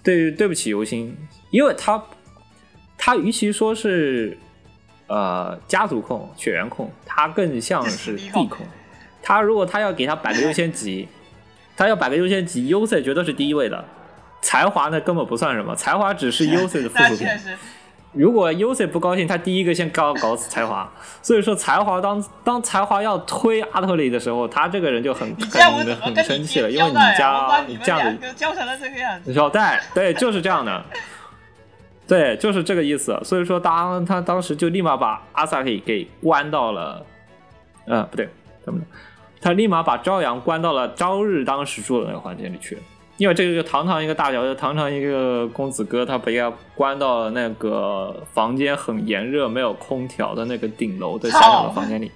[0.03, 1.15] 对对不起游星，
[1.51, 2.03] 因为他
[2.97, 4.39] 他与其说是
[5.07, 8.67] 呃家族控、血缘控，他更像是地控。
[9.23, 11.07] 他如果他要给他摆个优先级，
[11.77, 13.85] 他要摆个优先级，优 C 绝对是第一位的。
[14.41, 17.29] 才华呢根本不算什么，才华只是优 C 的附属品。
[18.12, 20.90] 如果 U C 不高兴，他第一个先搞搞死才华。
[21.23, 29.33] 所以说才华当当才华要推阿特里的时候，他这个人就很很很生气了，因为你家你这样子两个教成了这个样子。
[29.35, 30.83] 小戴，对，就是这样的，
[32.09, 33.18] 对，就是这个意思。
[33.23, 37.05] 所以说当他当时就立马把阿萨克给关到了，
[37.87, 38.29] 呃，不对，
[38.64, 38.87] 怎么的？
[39.40, 42.81] 他立马把朝阳关到了朝日当时住的那个环境里去了。
[43.18, 52.11] 因为这个堂堂一个大小，堂堂一个公子哥，他被他关到了那个房间很炎热、没有空调的那个顶楼的小小的房间里，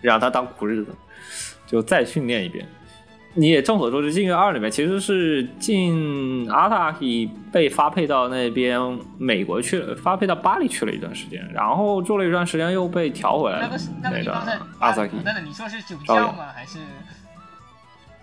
[0.00, 0.92] 让他当苦日子，
[1.66, 2.66] 就再训练一遍。
[3.34, 13.70] 你也众所周知，《禁月二》里面其实是进阿塔希被发配到那边美国去了，发配到巴黎去了一段时间，然后住了一段时间又被调回来了
[14.02, 14.16] 那个。
[14.16, 14.32] 那个
[14.80, 16.46] 阿萨希，那个你说是酒窖吗？
[16.52, 16.80] 还是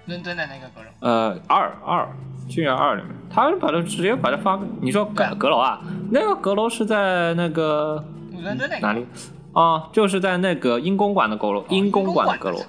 [0.05, 0.87] 伦敦的那个阁楼？
[0.99, 2.07] 呃，二二
[2.51, 5.81] 《剧院二》里面，他把它直接把它发，你说阁阁楼啊？
[6.11, 9.05] 那个阁楼是在那个伦敦那个哪里？
[9.53, 12.59] 啊，就是在那个英公馆的阁楼，英公馆的阁楼。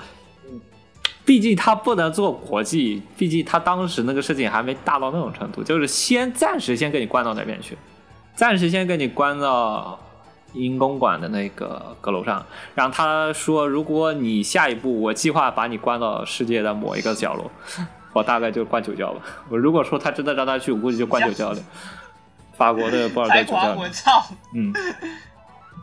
[1.24, 7.76] 毕竟他不能做国际，毕竟他当时那个事情还没大到那种程度，就是先暂时先给你关到那边去，
[8.36, 9.98] 暂时先给你关到
[10.52, 17.50] 英公馆的那个阁楼上，然后他说，如果你下一步我计划把你关到世界的某一个角落，
[18.14, 19.20] 我大概就关酒窖吧。
[19.50, 21.58] 我如果说他真的让他去，我估计就关酒窖了，
[22.56, 23.88] 法国的波尔多才华，酒窖里我。
[23.90, 24.24] 操！
[24.54, 24.72] 嗯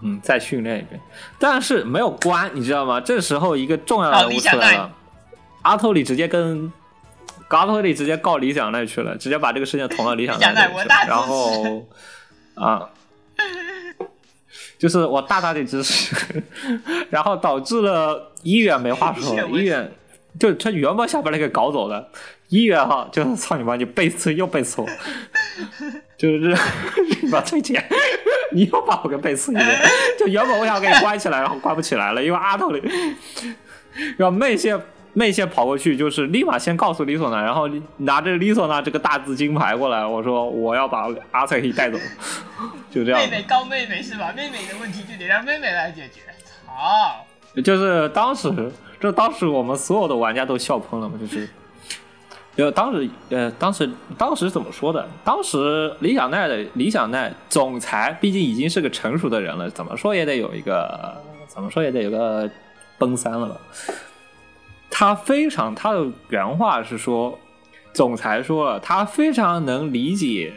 [0.05, 0.99] 嗯，再训练一遍，
[1.37, 2.99] 但是没有关，你知道吗？
[2.99, 4.91] 这时候一个重要的人物出来了，
[5.61, 6.73] 阿托里直接跟
[7.49, 11.85] 阿托里直接告理想那去了，直接把这个事情捅到理想那里去了然后
[12.55, 12.89] 啊。
[14.83, 16.13] 就是我大大的支持，
[17.09, 19.91] 然后导致了医院没话说了，医院医院
[20.37, 22.09] 就他原本想把那个搞走的，
[22.49, 24.87] 医院哈就是操你妈，你背刺又背刺我，
[26.19, 26.53] 就是
[27.21, 27.81] 你妈退钱，
[28.51, 29.79] 你又把我给背刺一遍，
[30.19, 32.83] 就原本我想给你关起来，然后关不起来了，因为阿头里，
[34.17, 34.57] 然后妹
[35.13, 41.97] 线妹线跑过去，就是立马先告诉李索娜，然后拿着李索娜这个大字金牌过来，我说我要把阿赛给带走，
[42.91, 43.29] 就这样妹。
[43.29, 44.33] 妹告妹妹是吧？
[44.35, 46.21] 妹妹的问题就得让妹妹来解决。
[46.65, 47.25] 好！
[47.63, 48.51] 就是当时，
[48.99, 51.47] 这当时我们所有的玩家都笑喷了嘛，就是，
[52.55, 55.07] 就当时，呃，当时当时怎么说的？
[55.23, 61.15] 当时李小奈的李小奈总裁，毕竟已经是个成熟的人了，怎么说也得有一个，
[61.47, 62.49] 怎么说也得有个
[62.97, 63.55] 奔三了吧？
[64.95, 67.39] 他非常，他的原话是说，
[67.93, 70.53] 总裁说了，他非常能理解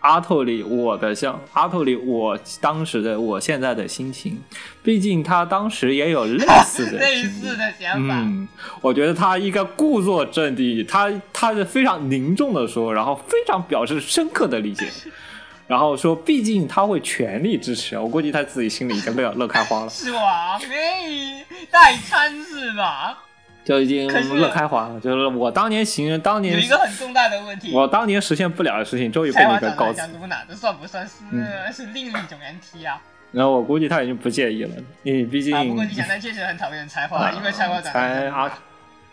[0.00, 4.42] 阿透里我的像阿透里我当时的我现在的心情，
[4.82, 8.14] 毕竟他当时也有类似的 类似的想法。
[8.14, 8.48] 嗯，
[8.80, 14.88] 我觉得他应该故作镇定，他他是非常凝重的说，然后非常表示深刻的理解，
[15.68, 20.58] 然后说，毕竟他会全力支持，我估计他自己心里已经乐乐开花了，是吧？
[20.72, 23.18] 哎，代餐是吧？
[23.64, 24.06] 就已经
[24.38, 25.00] 乐开花了。
[25.00, 29.98] 就是我当年行，当年有一个很重大的问题，我当年实现不了的事情，终于被你给告知。
[29.98, 33.00] 长得像露娜，这算不算是、嗯是另一种 NT 啊？
[33.32, 34.70] 然后我估计他已经不介意了，
[35.02, 38.58] 因为毕竟啊，不过你想，他确实很讨厌才华，因为才华长得才啊，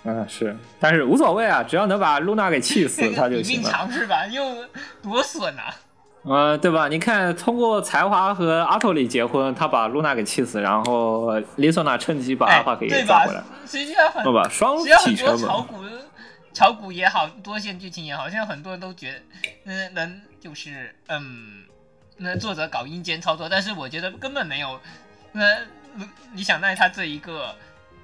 [0.03, 3.69] 嗯是，但是无所谓啊，只要能把露娜给气死， 他就命行了。
[3.69, 4.27] 长是吧？
[4.27, 4.43] 又
[5.01, 5.73] 多损啊！
[6.23, 6.87] 呃，对吧？
[6.87, 13.47] 你看，通过才华和阿托里结婚，他把露娜给气死，然后丽索娜趁机把阿哎帕给对抓回来吧，？
[13.65, 14.47] 实际上很对吧？
[14.47, 15.37] 双体成本。
[15.39, 15.83] 炒股、
[16.53, 19.19] 炒股也好，多线剧情也好，现在很多人都觉得，
[19.65, 21.63] 嗯，能就是嗯，
[22.17, 24.79] 那作者搞阴间操作，但是我觉得根本没有，
[25.31, 25.43] 那
[26.33, 27.55] 你想奈他这一个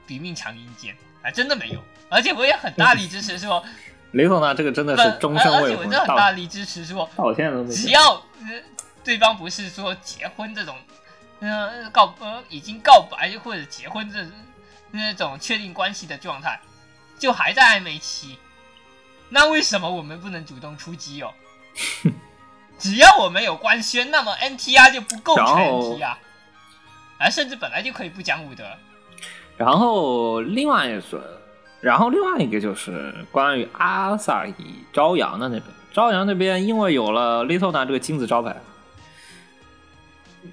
[0.07, 3.63] 比命强阴间啊，真的没有，而且我也很大力支持说，
[4.11, 7.73] 雷索娜这个真的，是终身而未婚，且我真的很大力支持说，到现在都没。
[7.73, 8.61] 只要呃
[9.03, 10.75] 对方不是说结婚这种，
[11.39, 14.25] 呃告呃已经告白或者结婚这
[14.91, 16.59] 那种确定关系的状态，
[17.19, 18.37] 就还在暧昧期，
[19.29, 21.33] 那为什么我们不能主动出击哦？
[22.79, 26.15] 只要我们有官宣，那么 NTR 就不构成然后 NTR，
[27.19, 28.63] 而甚至本来就可以不讲武德。
[29.57, 31.19] 然后另外一说，
[31.79, 34.53] 然后另外一个就是关于阿萨伊
[34.91, 35.63] 朝阳的那边，
[35.93, 38.55] 朝阳那边因为有了 Little 娜这个金字招牌，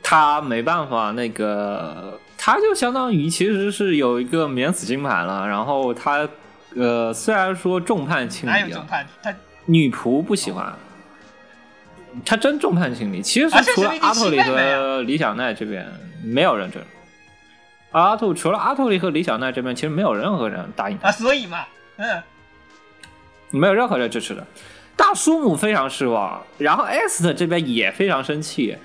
[0.02, 6.28] 他没办法那个，他就相当于其实是有一个免死金牌了，然后他
[6.76, 9.06] 呃虽然说众叛亲离啊哪有重，判？
[9.22, 9.34] 他
[9.66, 10.74] 女仆不喜欢。
[12.24, 15.84] 他真众叛亲离，其实除了阿托里和李小奈这边，
[16.22, 16.80] 没有人争。
[18.02, 21.64] 阿兔除了阿兔里和李小奈这边，其实没有任何人答应他，啊，所以嘛，
[21.96, 22.22] 嗯，
[23.50, 24.44] 没有任何人支持的。
[24.96, 28.76] 大叔母非常失望，然后 S 的这边也非常生气，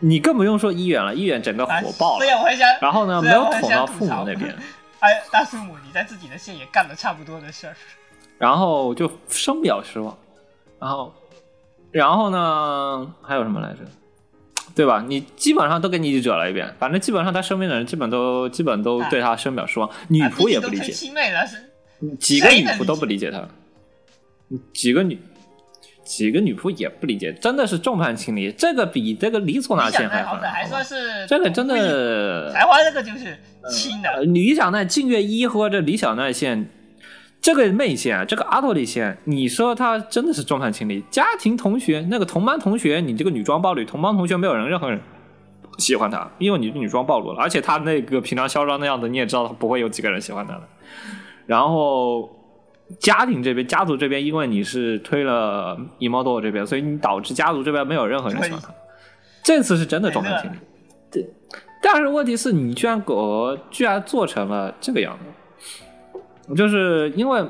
[0.00, 2.26] 你更不用说医院了，医院整个啊火爆了。
[2.54, 4.54] 想，然后呢，没有捅到父母那边，
[5.00, 7.74] 哎，大叔母，你在自己的线也干了差不多的事儿。
[8.38, 10.16] 然后就深表失望。
[10.78, 11.14] 然后，
[11.90, 13.78] 然后呢，还有什么来着？
[14.74, 15.04] 对吧？
[15.08, 20.92] 你基本上都给你惹了一遍，反正基本上他身边的人基本都基本都对他深表失望，女啊仆也不理解
[22.20, 23.48] 几个女仆都不理解他，
[24.72, 25.18] 几个女
[26.04, 28.52] 几个女仆也不理解，真的是众叛亲离。
[28.52, 33.36] 这个比这个李索纳理想线还狠，还算是这个真的才华这个就是
[33.68, 36.70] 亲的，呃，李小奈净月一和这李小奈线，
[37.40, 41.00] 这个妹线，这个阿托利线，你说她真的是众叛亲离。
[41.10, 45.00] 家庭同学，那个同班同学，你这个女装暴露，同班同学没有人任何人
[45.78, 50.62] 喜欢她，因为你女装暴露了，而且她那个平常嚣张的样子，你也知道她不会有几个人喜欢她的。
[51.46, 52.28] 然后
[52.98, 58.68] 家庭这边，家族这边，因为你是推了伊莫多这边，所以你导致家族这边没有任何人喜欢她。
[59.42, 60.56] 这次是真的众叛亲离。
[61.10, 61.26] 对，
[61.80, 65.24] 但是问题是你居然给我居然做成了这个样子，
[66.56, 67.40] 就是因为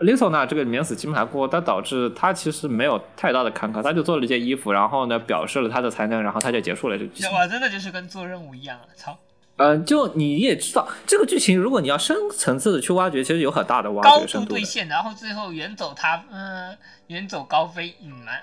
[0.00, 7.32] Lisa 娜这个免死金牌过后，它导致他其实没有太大的坎坷，他就做了一件衣服，然后呢表示了他的才能，然后他就结束了这个剧情。
[7.32, 8.86] 哇，真的就是跟做任务一样啊！
[8.96, 9.16] 操，
[9.56, 14.48] 呃，就你也知道这个剧情，如果你要深层次的去挖掘，其实有很大的挖高掘深度高。
[14.50, 18.42] 度兑现，然后最后远走他，嗯，远走高飞，隐瞒。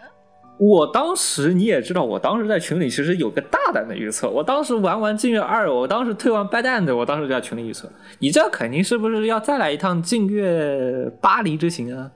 [0.61, 4.29] 我当时你也知道，我当时在群里其实有个大胆的预测。
[4.29, 12.11] 我当时玩完《净月二》，我当时退完 Bad End，我当时就在群里预测，你这肯定是不是要再来一趟净月巴黎之行啊？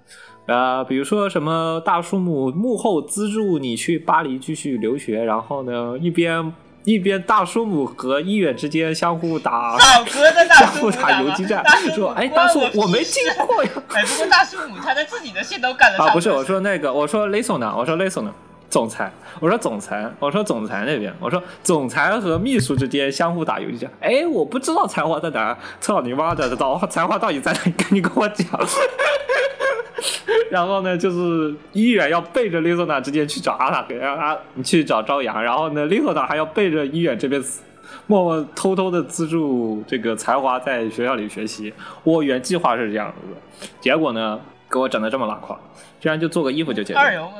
[0.45, 6.53] 呃，比如说什么大树木幕后资助你去巴黎继续留学，然后呢一边
[6.85, 11.63] 一边大叔母和医院之间相互打 老哥的大相互叔母打游击战
[11.95, 13.69] 说哎大叔我我没屁事进过呀。
[13.89, 18.31] 哎，不过大叔母他在自己的线都干了啊，不是，我说那个，我说雷索呢，我说雷索呢，
[18.69, 23.89] 总裁，我说总裁，我说总裁那边，我说总裁和秘书之间相互打游击战。
[24.01, 27.71] 哎，我不知道才华在哪儿，操你妈的，到才华到底在哪里？
[27.71, 28.47] 赶紧跟我讲。
[30.51, 37.41] 然后呢，就是医院要背着丽索娜直接去找阿塔给阿去找朝阳，然后呢，丽索娜还要背着医院这边
[38.07, 41.73] 默默偷偷的资助这个才华在学校里学习。
[42.03, 44.39] 我原计划是这样子的，结果呢，
[44.69, 45.57] 给我整的这么拉胯，
[45.99, 47.05] 居然就做个衣服就结束了。
[47.05, 47.31] 二游，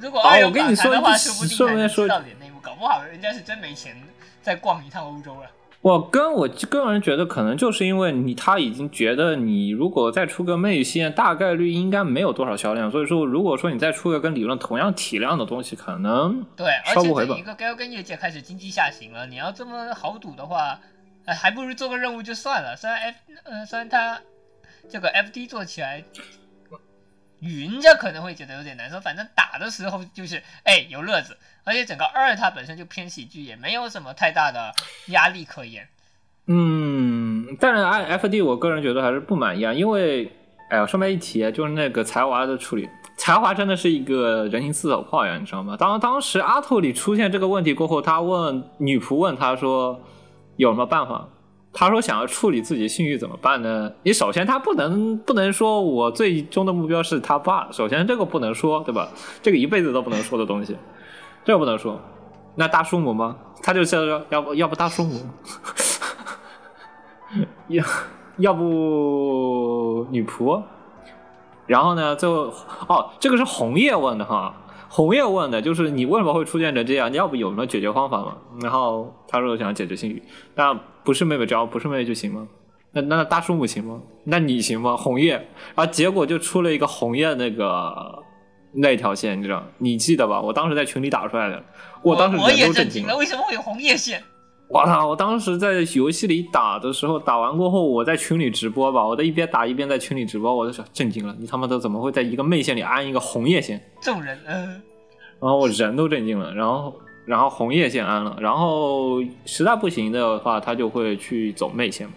[0.00, 3.96] 如果好二游我跟你说的话，说不定顺便说还能知道点内幕，搞不好人家是真没钱
[4.40, 5.50] 再逛一趟欧洲了。
[5.84, 20.80] 我跟我个人觉得，可能就是因为你他已经觉得你如果再出个妹线，大概率应该没有多少销量，所以说如果说你再出个跟理论同样体量的东西，可能对，而且这一个 Gal 跟业界开始经济下行了，你要这么豪赌的话，
[21.26, 22.74] 哎，还不如做个任务就算了。
[22.74, 24.18] 虽然 F，呃，虽然他
[24.88, 26.02] 这个 FD 做起来，
[27.44, 34.72] 云家可能会觉得有点难受，反正打的时候就是哎有乐子，而且整个二它本身就偏喜剧，也没有什么太大的
[35.08, 35.86] 压力可言。
[36.46, 40.32] 嗯，但是 I F D 我个人觉得还是不满意啊，因为
[40.70, 45.76] 哎呀，顺便一提，就是那个才华的处理，才华真的是一个人形四手炮呀，你知道吗？
[45.76, 50.02] 当当时阿托里出现这个问题过后，他问女仆问他说
[50.56, 51.28] 有什么办法？
[51.74, 53.90] 他说想要处理自己性欲怎么办呢？
[54.04, 59.08] 你首先他不能不能说我最终的目标是他爸，首先这个不能说，对吧？
[59.42, 60.76] 这个一辈子都不能说的东西，
[61.44, 62.00] 这个不能说。
[62.54, 63.36] 那大叔母吗？
[63.60, 65.20] 他就说要不要不大叔母，
[67.66, 67.84] 要
[68.36, 70.62] 要不女仆。
[71.66, 72.52] 然后呢，最后
[72.86, 74.54] 哦，这个是红叶问的哈，
[74.88, 77.12] 红叶问的就是你为什么会出现成这样？
[77.12, 78.36] 你要不有什么解决方法吗？
[78.62, 80.22] 然后他说想解决性欲，
[80.54, 80.72] 那
[81.04, 82.46] 不是妹妹，只要不是妹妹就行吗？
[82.92, 84.00] 那那大叔母行吗？
[84.24, 84.96] 那你行吗？
[84.96, 85.32] 红叶，
[85.74, 88.22] 然后结果就出了一个红叶那个
[88.72, 89.62] 那条线，你知道？
[89.78, 90.40] 你记得吧？
[90.40, 91.62] 我当时在群里打出来的，
[92.02, 94.22] 我当时我也震惊了，为什么会有红叶线？
[94.66, 95.06] 我操！
[95.06, 103.80] 我当时在游戏里打的时候，打完过后，我在群里直播吧，我在一边打一边在群里直播，我就想震惊了，你他妈的怎么会在一个妹线里安一个红叶线？
[104.00, 104.66] 这种人，呃，
[105.38, 106.96] 然后我人都震惊了，然后
[107.26, 112.08] 然后红叶线安了，然后实在不行的话，他就会去走妹线，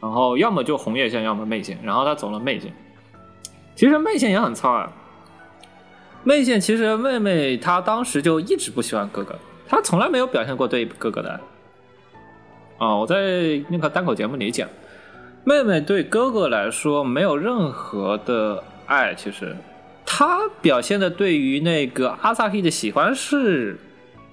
[0.00, 2.72] 然后要么就红叶线，要么妹线，然后他走了妹线。
[3.74, 4.90] 其实妹线也很糙啊，
[6.22, 9.34] 妹线其实妹妹她当时就一直不喜欢哥哥，
[9.66, 11.40] 她从来没有表现过对哥哥的爱。
[12.82, 14.68] 啊、我在那个单口节目里讲，
[15.44, 19.56] 妹妹对哥哥来说没有任何的爱，其实
[20.04, 23.78] 她表现的对于那个阿萨希的喜欢是，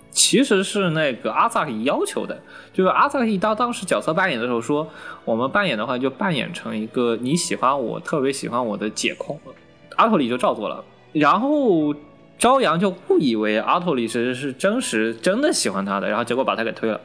[0.10, 2.42] 其实是那个阿萨希要求的，
[2.74, 4.90] 就是阿萨希当当时角色扮演的时候说，
[5.26, 9.40] 我们扮演的话就扮演成一个你喜欢我，特别喜欢我的解控，
[9.96, 10.84] 阿托里就照做了，
[11.14, 11.94] 然后。
[12.40, 16.98] 朝阳就误以为阿托里是是真实真的喜欢他的，然后结果把他给推了。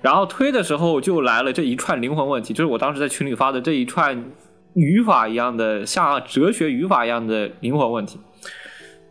[0.00, 4.24] 然后推的时候就来了这一串灵魂问题，就是我当时在群里发的这一串
[4.74, 8.20] 语法一样的，像哲学语法一样的灵魂问题。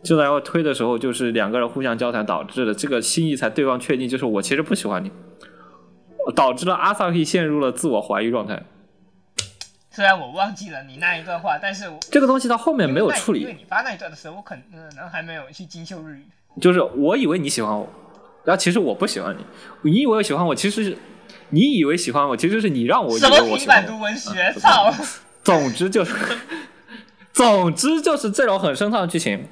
[0.02, 5.10] 就在我推的时候，就是两个人互相交谈导致的，这个心意才对方确定，就是我其实不喜欢你，
[6.34, 8.62] 导致了阿萨克陷入了自我怀疑状态。
[9.90, 16.24] 虽然我忘记了你那一段话，但是我这个东西到后面没有处理，因为你发那一段的时候，我可能还没有去精修日语。
[16.60, 17.88] 就是我以为你喜欢我，
[18.44, 19.90] 然后其实我不喜欢你。
[19.90, 20.96] 你以为喜欢我，其实是
[21.50, 24.00] 你以为喜欢我，其实是你让我以什么为我喜欢我平板读。
[24.00, 24.54] 文学？
[24.58, 24.92] 操！
[25.42, 26.14] 总之就是，
[27.32, 29.46] 总之就是这种很深层的剧情。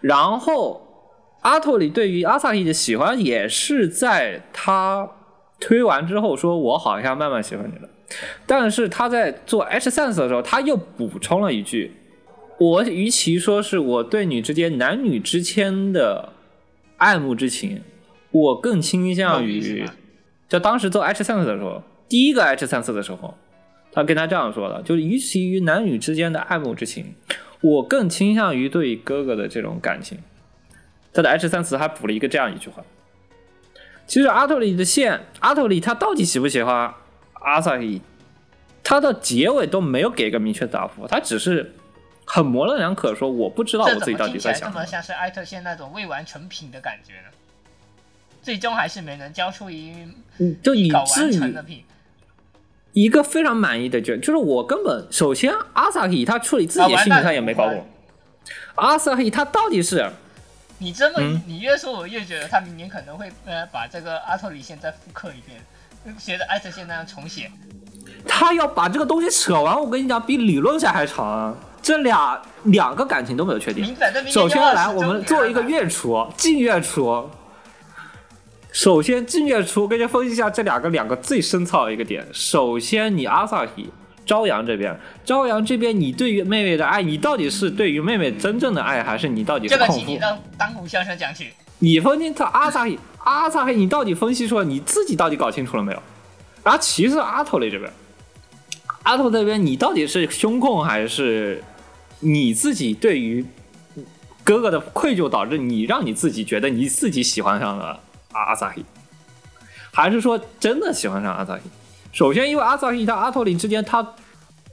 [0.00, 5.08] 然后阿托里对于阿萨希的喜欢也是在他
[5.60, 7.88] 推完之后说：“我好像慢慢喜欢你了。”
[8.46, 11.96] 但是他在做 H sense 的时候，他又补充了一句
[12.58, 16.34] ：“我与其说是我对你之间男女之间的
[16.98, 17.80] 爱慕之情，
[18.32, 19.88] 我更倾向于
[20.48, 23.38] 就当时做 H sense 的时候，第一个 H sense 的时候，
[23.92, 27.14] 他跟他这样说的，就是与其于男女之间的爱慕之情，
[27.60, 30.18] 我更倾向于对哥哥的这种感情。
[31.12, 32.82] 他的 H 三词还补了一个这样一句话。
[34.06, 36.92] 其实阿特里的线，阿特里他到底喜不喜欢
[37.34, 38.02] 阿萨伊，
[38.82, 41.74] 他的结尾都没有给个明确答复，他只是
[42.26, 44.80] 很模棱两可说我不知道我自己到底在想什么。
[44.80, 47.28] 么像是艾特线那种未完成品的感觉呢？
[48.42, 49.94] 最终还是没能交出一
[50.38, 51.84] 嗯就你一稿至于完成的品。
[52.92, 57.86] 一个非常满意的卷，就是我根本首先阿萨伊他处理自己的啊完蛋心理他也没搞懂，
[58.74, 60.10] 阿萨伊他到底是
[60.78, 67.50] 你这么、嗯你越说，我越觉得他明年可能会呃把这个阿托里线再复刻一遍，学着艾特线那样重写。
[68.26, 71.54] 他要把这个东西扯完，我跟你讲，比理论赛还长啊！
[71.80, 73.84] 这俩两个感情都没有确定
[74.28, 77.30] 首先就20来，我们做一个月初，近月初。
[78.72, 82.26] 首先，净月初跟大家分析一下这两个两个最深操的一个点。
[82.32, 83.90] 首先，你阿萨希、
[84.24, 89.86] 朝阳这边，朝阳这边，你对于妹妹的爱，你到底是对于妹妹真正的爱，还是你到底是这个？
[89.88, 91.48] 请你让当红先生讲起。
[91.80, 96.02] 你分清他阿萨希，阿萨希，你到底分析出来，你自己到底搞清楚了没有？
[96.64, 97.92] 然后其次阿头雷这边，
[99.02, 101.62] 阿头这边你到底是胸控还是
[102.20, 103.44] 你自己对于
[104.42, 108.00] 哥哥的愧疚导致你让你自己觉得你自己喜欢上了
[108.32, 108.84] 阿萨希？
[109.92, 111.64] 还是说真的喜欢上阿萨希？
[112.12, 114.06] 首先，因为阿萨希他阿托林之间，他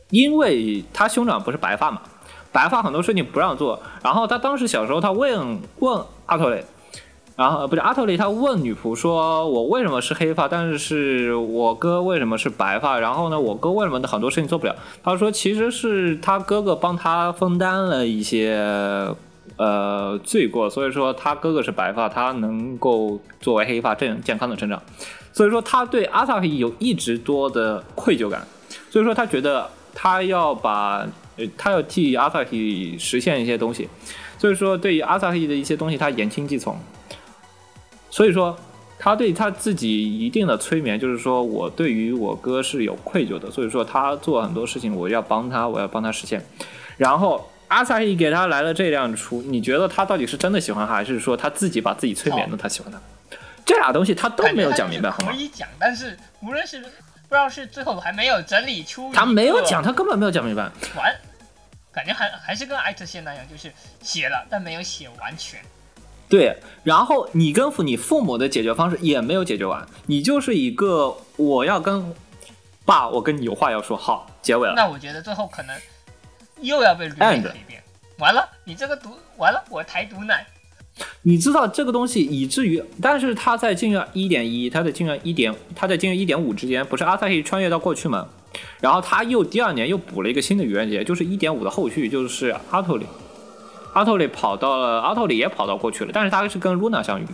[0.10, 2.01] 因为他兄长不是白发嘛，
[2.51, 3.82] 白发很多事情不让做。
[4.03, 6.66] 然后他当时小时候，他问问阿托雷，
[7.36, 12.99] 然后不是阿托雷，他问女仆说：“我为什么是黑发，但是我哥为什么是白发？
[12.99, 19.16] 然后呢，我哥为什么很多事情做不了？”他说：“其实是他哥哥帮他分担了一些。”
[19.58, 24.82] 呃，罪过，所以说他哥哥是白发，他能够作为黑发这样健康的成长，
[25.34, 28.47] 所以说他对阿萨希有一直多的愧疚感，
[28.89, 31.06] 所以说他觉得他要把，
[31.38, 33.89] 呃，他要替阿萨希实现一些东西，
[34.38, 36.78] 所以说对于阿萨希的一些东西他言听计从，
[38.10, 38.58] 所以说
[38.97, 46.45] 他对他自己一定的催眠，就是说我对于我哥是有愧疚的，所以说他做很多事情我要帮他，我要帮他实现，
[46.97, 47.50] 然后。
[47.70, 52.57] 阿萨伊给他来了这辆出，你觉得他到底是真的喜欢他，还是说他自己把自己催眠了？
[52.57, 52.99] 他喜欢他，
[53.63, 55.32] 这俩东西他都没有讲明白，好吗？
[55.32, 56.88] 可以讲，但是无论是不
[57.30, 60.63] 知道是最后还没有整理出，他没有讲，他根本没有讲明白。
[60.95, 61.15] 完，
[61.91, 65.59] 感觉还还是跟艾特线那样，就是写了但没有写完全。
[66.28, 72.15] 对，然后你跟父你父母的解决方式也没有解决完，你就是一个我要跟
[72.84, 74.74] 爸，我跟你有话要说，好，结尾了。
[74.76, 75.76] 那我觉得最后可能。
[76.62, 77.82] 又要被捋了一遍，
[78.18, 80.45] 完了，你这个毒完了，我抬毒奶。
[81.22, 88.28] 你知道这个东西，以至于，但是他在进入一点一，他在进入一点，他在进入一点五之间，不是阿萨希穿越到过去吗？
[88.82, 93.05] 然后他又第二年又补了一个新的愚人节，就是一点五的后续，就是阿托里，
[93.93, 97.26] 阿托里跑到了，阿托里也跑到过去了，但是他是跟露娜相遇，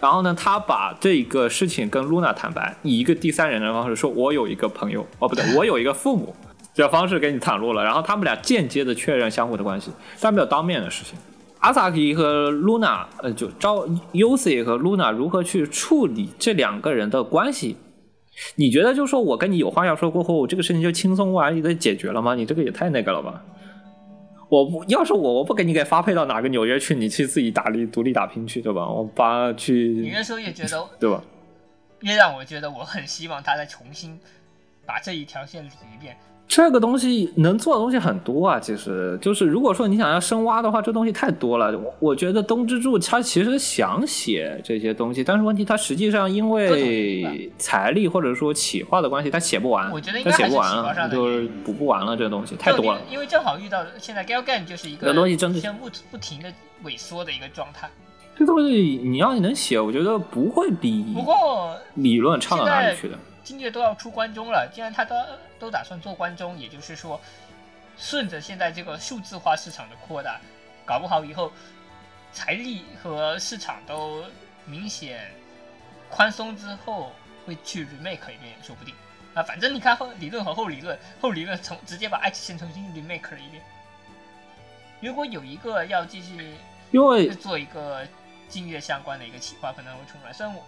[0.00, 6.34] 然后呢，他把这个事情跟露娜坦白，以一个第三人的方式说，我有一个朋友，哦不对，我有一个父母。
[6.74, 11.16] 这方式给你袒露了，然后他们俩间接的确认相互的关系，但没有当面的事情。
[11.60, 17.76] 阿萨奇和露娜，呃，就招 UC 和露娜如何去处理这两个人的关系？
[18.56, 22.34] 你觉得，就说我跟你有话要说过后，这个事情就轻松完的解决了吗？
[22.34, 23.42] 你这个也太那个了吧！
[24.50, 28.86] 我不要是我，我不给你给发配到哪个纽约去，你去自己打立独立打拼去，对吧？
[28.86, 29.72] 我把去。
[30.02, 31.22] 你越说越觉得， 对吧？
[32.00, 34.18] 越让我觉得我很希望他再重新
[34.84, 36.16] 把这一条线理一遍。
[36.46, 41.76] 这个东西能做的东西很多啊，其实就是如果说你想要深挖的话，这东西太多了。
[41.76, 49.90] 我我觉得东之助他其实想写这些东西，但是问题他实际上因为财力或者说企划的关系，他写不完。
[49.90, 52.16] 我觉得他写不完了，就是补不完了。
[52.16, 53.00] 这个东西太多了。
[53.10, 56.52] 因为正好遇到现在 Galgan 就是一个东西真的不不停的
[56.84, 57.90] 萎缩的一个状态。
[58.36, 63.18] 这东西你要能写，我觉得不会比不过理论差到哪里去的。
[63.44, 65.14] 今月都要出关中了，既然他都
[65.58, 67.20] 都打算做关中，也就是说，
[67.98, 70.40] 顺着现在这个数字化市场的扩大，
[70.86, 71.52] 搞不好以后
[72.32, 74.24] 财力和市场都
[74.64, 75.30] 明显
[76.08, 77.12] 宽松之后，
[77.44, 78.94] 会去 remake 一遍也说不定
[79.34, 79.42] 啊。
[79.42, 83.62] 反正你看后理论和后理论，后理论从直接把爱奇线重新 remake 了一遍。
[85.02, 86.54] 如果有一个要继续
[86.92, 88.08] 因为做一个
[88.48, 90.32] 金月相关的一个企划，可能会出来。
[90.32, 90.64] 虽然我。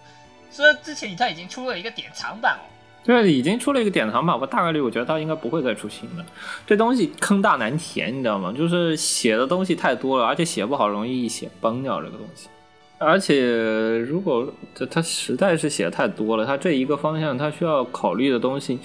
[0.51, 2.63] 说之前他已经出了一个典藏版哦，
[3.05, 6.25] 对，已经出了一个典藏版，我大概率我觉得他应该不会再出新的。
[6.65, 8.53] 这东西坑大难填，你知道吗？
[8.57, 12.49] 就是写的东西太多了，而且写不好容易一写崩掉这个东西。
[12.97, 18.79] 而且如果这他实在是写的太多了，他这一个方向他需要考虑的东西，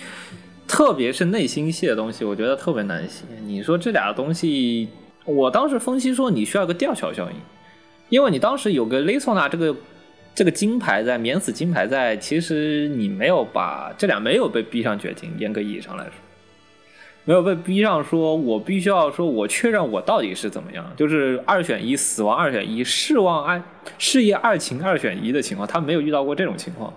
[0.69, 3.25] 特别是内心戏的东西，我觉得特别难写。
[3.45, 4.89] 你说这俩东西，
[5.25, 7.37] 我当时分析说你需要个吊桥效应，
[8.09, 9.75] 因为你当时有个雷索纳这个。
[10.35, 16.12] 这个金牌在免死金牌在，其实你没有把这俩没有被逼上绝境，严格意义上来说，
[17.24, 23.62] 没有被逼上说，我必须要说，我确认我到底是怎么样，就是二选一，死亡二选一，事望爱
[23.99, 26.93] 事业爱情二选一的情况，他没有遇到过这种情况，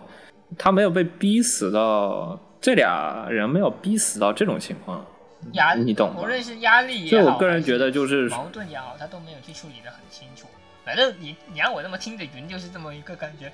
[0.57, 5.05] 他没有被逼死到这俩人没有逼死到这种情况，
[5.51, 6.21] 压你懂吗？
[6.23, 10.47] 无论是压力也好，我个人觉得就是矛盾也好，他都没有去处理的很清楚。
[10.85, 13.51] 反正你你让我这么听着云就是这么一个感觉，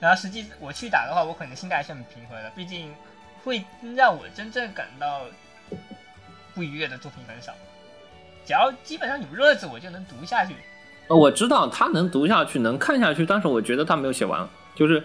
[0.00, 2.92] 然后实际我去打的话，我可能心态还是很平和的，毕竟
[3.44, 3.64] 会
[3.94, 5.20] 让我真正感到
[6.54, 7.52] 不愉悦的作品很少。
[8.44, 10.54] 只要基本上有热子，我就能读下去。
[11.08, 14.46] 呃，我知道他能读下去，能看下去，但是我觉得他没有写完。
[14.74, 15.02] 就是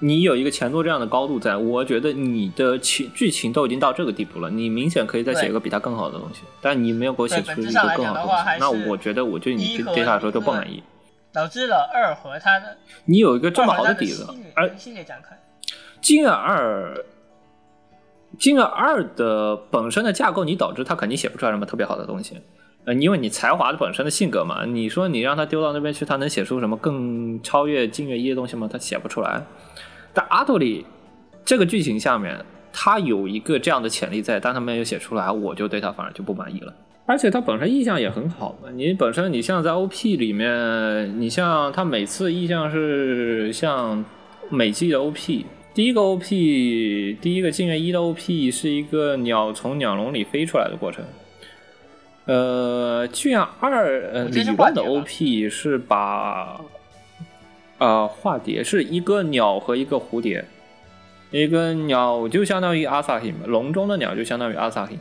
[0.00, 10.82] 你有一个前作这样的高度，在我觉得你的情剧情都已经到这个地步了，你明显可以再写一个比他更好的东西，但你没有给我写出一个更好的东西，那我觉得我对你对他来说都不满意。
[11.36, 15.38] 导致了二和他的，你有一个这么好的底子，而系列展开，
[16.00, 17.04] 金耳二，
[18.38, 22.40] 金耳二的本身的架构，你导致他肯定写不出来什么特别好的东西，
[22.86, 28.66] 呃，因为你才华的本身的性格嘛，你说你让他丢到那边去，他能写出什么更超越金月一的东西吗？
[28.72, 29.42] 他写不出来。
[30.14, 30.86] 但阿托里
[31.44, 36.72] 这个剧情下面，他有一个这样的潜力在，但他没有写出来，我就对他反而就不满意了。
[37.06, 44.04] 而且他本身意象也很好嘛，你本身你像在 OP 里面，你像他每次意象是像
[44.50, 51.04] 每季的 OP，第一个 OP，第一个镜月一的 OP 是一个鸟从鸟笼里飞出来的过程。
[52.24, 56.60] 呃，剧院二呃理我记得是化论的 OP 是把
[57.78, 60.44] 呃化蝶是一个鸟和一个蝴蝶，
[61.36, 64.96] 一个鸟就相当于阿萨 m 笼中的鸟就相当于阿萨 m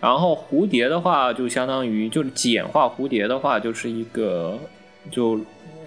[0.00, 4.58] 然后蝴蝶的话就相当于就是简化蝴蝶的话就是一个
[5.10, 5.40] 就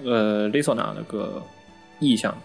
[0.03, 1.41] 呃 l i s o n a 那个
[1.99, 2.35] 意象。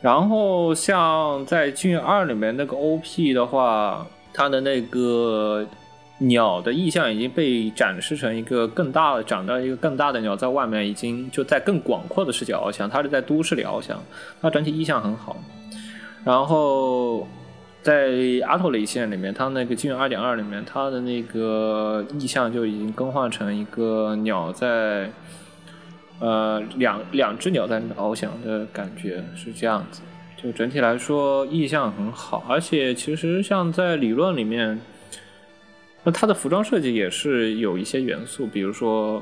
[0.00, 5.66] 然后像在《剧院二》里面那个 OP 的话，它的那个
[6.18, 12.90] 鸟的意象已经被展示成一个更大的，长到一个更大的鸟在外面，已经就在更广阔的视角翱翔。
[12.90, 13.98] 它是在都市里翱翔，
[14.42, 15.36] 它整体意象很好。
[16.24, 17.28] 然后
[17.82, 18.10] 在
[18.46, 25.10] 阿托雷线里面，它那个《剧院二点二》里面，它的那个意象就已经更换成一个鸟在。
[26.20, 30.00] 呃，两两只鸟在翱翔的感觉是这样子，
[30.40, 34.80] 就整体来说意象很好，而且其实像在理论里面，
[36.04, 39.20] 那它的服装设计也是有一些元素，比如说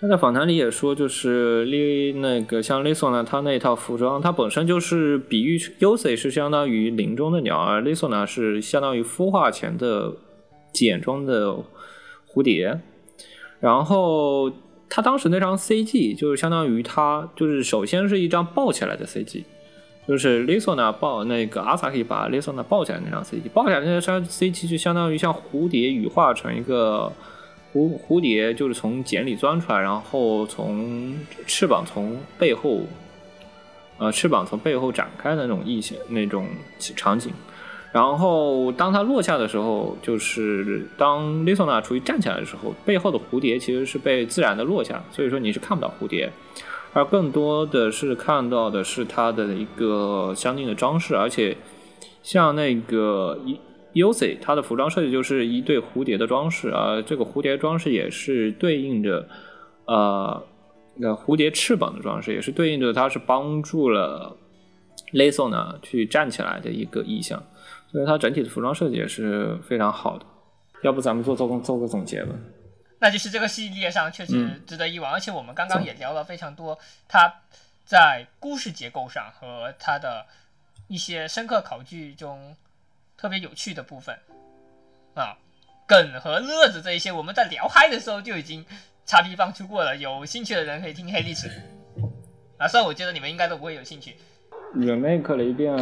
[0.00, 10.12] 他在访谈里也说，就是利那个像 Liso 呢，他那套服装，它本身就是比喻 u s 是相当于林中的鸟，而 Liso 呢是相当于孵化前的
[10.72, 11.56] 茧中的
[12.32, 12.80] 蝴蝶，
[13.60, 14.52] 然后。
[14.86, 19.42] 他当时那张 CG 就是相当于他就是首先是一张抱起来的 CG，
[20.06, 27.10] 就是 Liso 呢抱那个阿萨可以把 Liso 呢抱起来那张 CG，抱起来那张 CG 就相当于像蝴蝶羽化成一个
[27.74, 32.82] 蝴蝴蝶，就是从茧里钻出来，然后从翅膀从背后，
[33.98, 36.46] 呃翅膀从背后展开的那种意象那种
[36.78, 37.32] 场景。
[37.92, 46.32] 然后当它落下的时候，就是当 Lisona 处于站起来的时候，背后的蝴蝶其实是被自然的落下，所以说你是看不到蝴蝶，
[46.92, 51.56] 而更多的是看到的是它的一个相应的装饰，而且
[52.22, 53.58] 像那个一
[54.12, 59.28] c 它的服装设计就是一对蝴蝶的装饰，而这个蝴蝶装饰也是对应着
[59.86, 60.46] 呃
[60.96, 64.36] 那蝴蝶翅膀的装饰，也是对应着它是帮助了
[65.12, 67.42] Lisona 去站起来的一个意象。
[67.90, 70.26] 所以它整体的服装设计也是非常好的，
[70.82, 72.34] 要不咱们做做个做个总结吧？
[72.98, 76.76] 那就是这个系列上确实嗯值得一玩，而且我们刚刚也聊了非常多，
[77.06, 77.32] 它
[77.84, 80.26] 在故事结构上和它的
[80.88, 82.56] 一些深刻考据中
[83.24, 84.14] 特别有趣的部分
[85.14, 85.38] 啊，
[85.88, 88.62] 梗和乐子这一些，我们在聊嗨的时候就已经
[89.06, 91.48] 叉 P 放出过了，有兴趣的人可以听黑历史
[92.58, 94.14] 啊，虽然我觉得你们应该都不会有兴趣
[94.76, 95.74] ，remake 了一遍，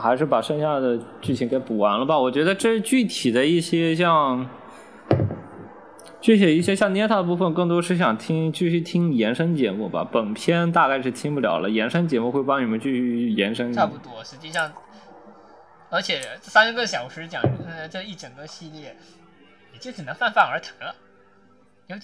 [0.00, 2.18] 还是把剩下的剧情给补完了吧？
[2.18, 4.50] 我觉得这具体的一些像，
[6.20, 10.02] 具体一些像 Neta 的部分，更多是想听继续听延伸节目吧。
[10.10, 13.72] 本片大概是听不了了，延伸节目会帮你们继续延伸。
[13.72, 14.72] 差不多，实际上，
[15.90, 18.96] 而且这三个小时讲呃这一整个系列，
[19.72, 20.94] 也就只能泛泛而谈了。
[21.86, 21.96] 有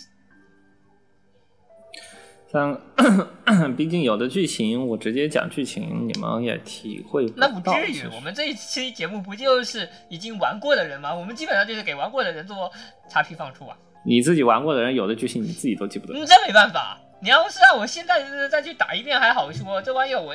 [2.52, 2.80] 像，
[3.76, 7.60] 毕竟有的剧情我直接讲剧情，你们也体会不那不。
[7.60, 11.14] 至于，我们这一期节目不就是已经玩过的人吗？
[11.14, 12.68] 我们基本上就是给玩过的人做
[13.08, 13.76] 叉 P 放出啊。
[14.04, 16.14] 你自己玩过的人，有的剧情你自己都记不得。
[16.14, 16.98] 嗯，这没办法。
[17.20, 20.34] 你要是让我现在呃再去打一遍还好说，这玩意儿我，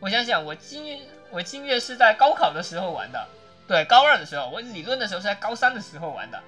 [0.00, 0.98] 我想想，我金月
[1.34, 3.26] 我金月是在高考的时候玩的，
[3.66, 6.40] 对，高二的时候，我理论的时候是在高三的时候玩的，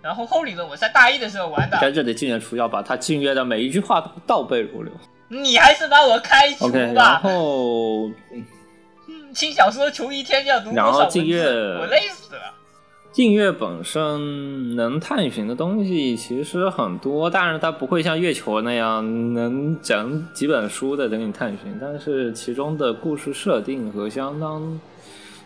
[0.00, 1.78] 然后后理论我是在大一的时候玩的。
[1.78, 4.90] 在这里，禁月除要把他禁月的每一句话都倒背如流。
[5.28, 7.18] 你还是把我开除 OK，然吧。
[7.18, 8.08] 后
[9.08, 11.12] 嗯轻小说求一天要读多然后少文字？
[11.18, 11.42] 静月
[11.78, 12.54] 我累死了。
[13.14, 21.78] 禁月本身能探寻的东西其实很多，但是它不会像月球那样能整几本书的等你探寻。
[21.80, 24.80] 但是其中的故事设定和相当，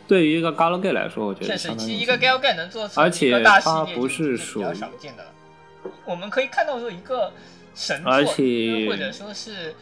[0.06, 5.30] 对于一个 Galgame 来说，我觉确实，得相当其实一个 Gal Game 能做出而且一个大系它列，不是属比较少见的了。
[6.06, 7.30] 我们可以看到说一个
[7.74, 9.74] 神作，而且或者说是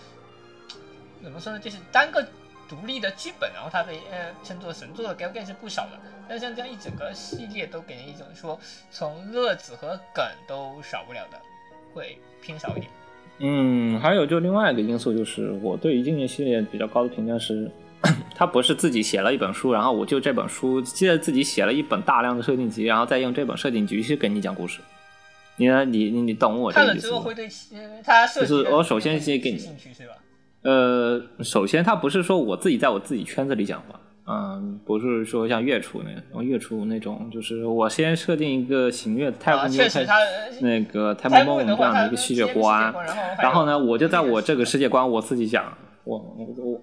[1.22, 2.26] 怎么说呢，就是单个
[2.68, 5.98] 独立的剧本，然后它被呃称作神作的 Gal Game 是不少的。
[6.28, 8.58] 但像这样一整个系列都给人一种说
[8.90, 11.40] 从乐子和梗都少不了的，
[11.94, 12.90] 会偏少一点。
[13.38, 17.70] 嗯，还有就另外一个因素就是，我对于禁月系列比较高的评价是，
[18.34, 24.80] 他不是自己写了一本书，然后我就这本书接着自己写了一本大量的设定集，然后再用这本设定集去给你讲故事。
[25.58, 25.84] 你呢？
[25.84, 27.12] 你你你懂我这个意思吗？
[27.12, 30.14] 了之后会对呃它设就是我首先会先给你兴趣是吧？
[30.66, 39.76] 呃，首先，他不是说我自己在我自己圈子里讲话，嗯，不是说像月初那样，月初那种，就是我先设定一个行月太啊，空
[40.60, 42.92] 那个太开空梦这样的一个世界观，
[43.40, 46.80] 然后呢，我就在我这个世界观我自己讲，我我我，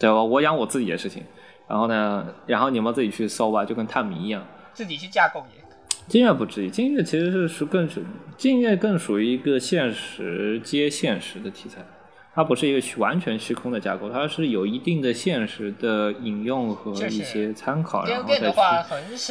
[0.00, 0.20] 对吧？
[0.20, 1.22] 我讲我自己的事情，
[1.68, 4.44] 然后呢，然后你们自己去搜吧，就跟探谜一样。
[4.72, 5.62] 自己去架构也。
[6.08, 8.02] 金月不至于，金月其实是属更是
[8.36, 11.84] 金月更属于一个现实接现实的题材，
[12.36, 18.84] 它不是一个虚完全虚空的架构，它是有一定的现实的引用和一些参考，然电后再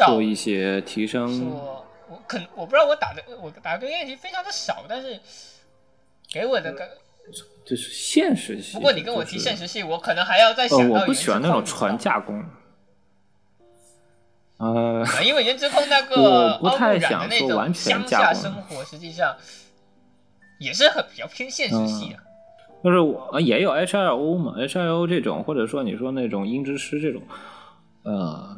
[0.08, 1.28] 做一些提升。
[1.39, 5.20] 说，我可能我不知道我打的我打的练习非常的少，但是
[6.34, 6.89] 给我的感，
[7.64, 8.74] 就是现实系。
[8.74, 12.43] 不过你跟我提现实系，我可能还要再想呃，到我不喜欢那种原纯架空。
[14.58, 19.38] 呃，啊，因为颜值控那个 我不太想那种说完全乡下生活，实际上
[20.60, 22.24] 也是很比较偏现实系的。
[22.84, 27.21] 就是我呃也有 H2O 嘛，H2O 这种，或者说你说那种音之师这种，
[28.03, 28.57] 呃，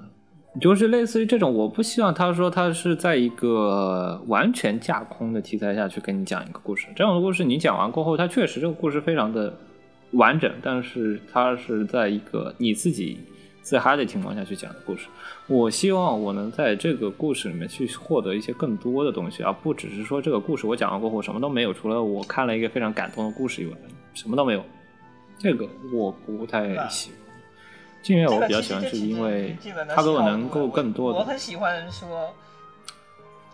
[0.59, 6.87] 就是类似于这种，我不希望他说他是在一个完全架空的题材下去跟你讲一个故事。
[6.95, 9.53] 这样的故事你讲完过后，它确实这个故事非常的
[10.11, 13.19] 完整，但是它是在一个你自己
[13.61, 15.07] 自嗨的情况下去讲的故事。
[15.47, 23.77] 我希望我能在这个故事里面去获得一些更多的东西，而不只是说这个故事我讲完过后什么都没有，除了我看了一个非常感动的故事以外，
[24.17, 24.65] 什么都没有。
[25.37, 27.19] 这个我不太喜欢。
[28.01, 29.55] 静月我比较喜欢，是因为
[29.93, 31.19] 他给我能够更多的。
[31.19, 32.33] 我很喜欢说，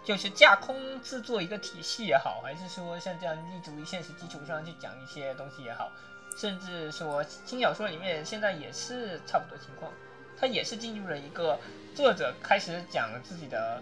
[0.05, 5.91] 就是架空制作一个体系也好，还是说像这样立足于现实基础上去讲一些东西也好，
[6.37, 9.91] 甚至说轻小说里面现在也是差不多情况，
[10.39, 11.59] 它也是进入了一个
[11.93, 13.81] 作者开始讲自己的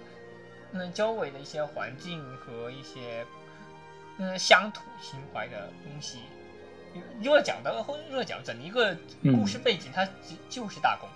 [0.71, 3.25] 嗯周围的一些环境和一些
[4.17, 6.19] 嗯乡土情怀的东西。
[7.21, 11.07] 弱角的若讲，整一个故事背景它只就是大公，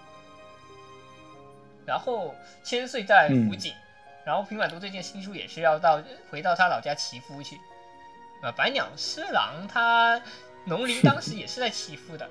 [1.85, 3.73] 然后千岁在福井，
[4.25, 7.59] 然后平板读这件新书也是要到回到他老家祈福去。
[8.41, 10.21] 呃，白鸟侍郎他
[10.65, 12.29] 农林当时也是在祈福的。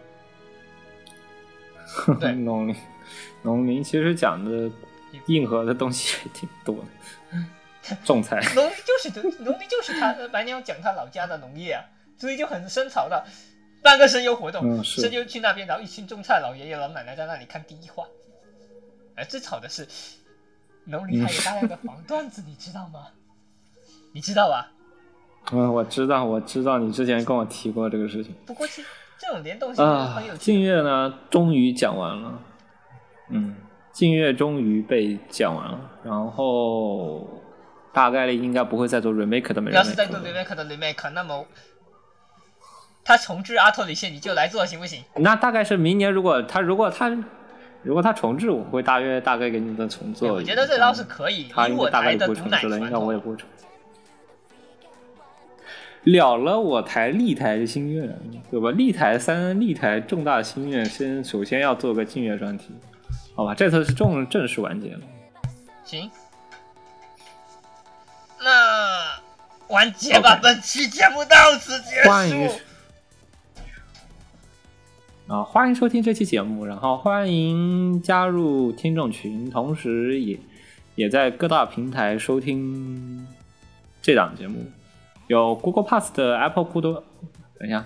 [2.21, 2.77] 对，农林
[3.43, 4.71] 农林其实讲的
[5.27, 8.41] 硬核的东西也挺多的， 种菜。
[8.55, 11.85] 农林就是农民就是他白鸟讲他老家的农业啊。
[12.17, 13.25] 所以就很生草的，
[13.83, 18.07] 办个声优活动，嗯、声优去那边，然后一群种菜老爷爷老奶奶在那里看第一话。
[19.17, 19.87] 哎，最吵的是，
[20.87, 23.09] 农林还有大量的黄段子，你知道吗？
[24.13, 24.73] 你知道吧？
[25.53, 28.35] 嗯，我知道，我知道，你之前跟我提过这个事情。
[28.47, 28.83] 不过这
[29.19, 30.37] 这种联动性很有啊。
[30.37, 32.41] 静月呢，终于讲完了。
[33.31, 33.55] 嗯，
[33.93, 37.29] 静月终于被讲完了，然后
[37.93, 39.71] 大概率应该不会再做 remake 的。
[39.71, 41.47] 要是再做 remake 的 remake，那么。
[43.05, 45.05] 他重置阿托里线，你就来做行不行？
[45.17, 47.09] 那大概是明年，如果他如果他
[47.83, 50.33] 如果他重置，我会大约大概给你的重做。
[50.33, 51.49] 我觉得这倒是可以。
[51.53, 53.47] 他应该大概不会重置了，应该我也不会重。
[56.05, 58.07] 了了，我台立台的心愿，
[58.51, 58.71] 对吧？
[58.71, 62.75] 立台三立台重大心愿，先首先要做个静月专题，
[63.35, 63.55] 好吧？
[63.55, 65.01] 这次是正正式完结了。
[65.83, 66.11] 行，
[68.39, 69.19] 那
[69.69, 70.39] 完结吧。
[70.43, 72.55] 本期节目到此结束。
[75.35, 80.39] 欢迎啊，欢迎收听这期节目，然后欢迎加入听众群，同时也
[80.95, 83.27] 也在各大平台收听
[84.01, 84.65] 这档节目，
[85.27, 87.03] 有 Google Pass 的 Apple 普多，
[87.59, 87.85] 等一下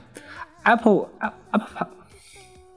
[0.65, 1.09] ，Apple
[1.53, 1.89] Apple，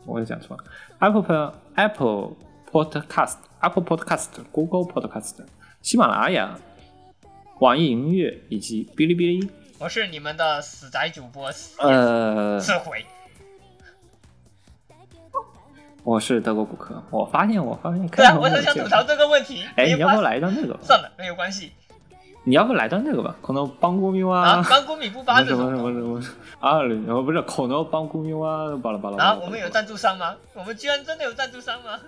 [0.06, 0.64] 我也讲错了
[1.00, 2.32] ，Apple Apple
[2.72, 5.36] Podcast，Apple Podcast，Google Podcast，
[5.82, 6.58] 喜马拉雅、
[7.60, 9.50] 网易音乐以及哔哩哔哩。
[9.80, 13.04] 我是你们的死宅主播，呃，刺回。
[16.04, 19.64] 我是德国骨科，我发现，我发现，对啊，我很想吐槽这个问题。
[19.76, 20.78] 哎，你要不来一段那个？
[20.82, 21.72] 算了，没有关系。
[22.44, 23.36] 你要不来段那个吧？
[23.42, 26.20] 可能帮古米哇，啊，帮古米不发什么什么什么
[26.60, 26.80] 啊？
[27.08, 29.24] 哦，不是，可能帮古米哇，巴拉巴拉。
[29.24, 30.36] 啊，我们有赞助商吗？
[30.56, 32.00] 我们居然真的有赞助商吗？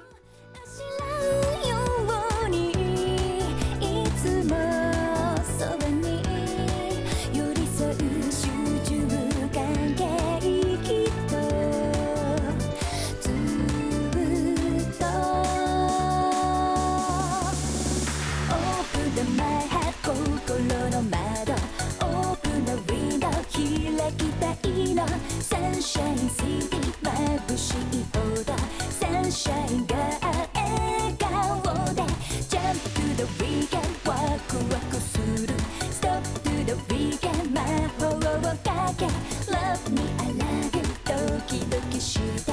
[25.84, 28.06] シャンシしい
[28.90, 29.96] サンシャインが
[30.56, 31.62] 笑顔
[31.94, 32.02] で
[32.48, 32.88] ジャンプ
[33.22, 34.16] to ィガンワ
[34.48, 35.54] クワクする。
[35.92, 37.54] ストップ to ィガン
[38.16, 39.08] をかけ。
[39.52, 42.53] Love me I love you ドキドキして。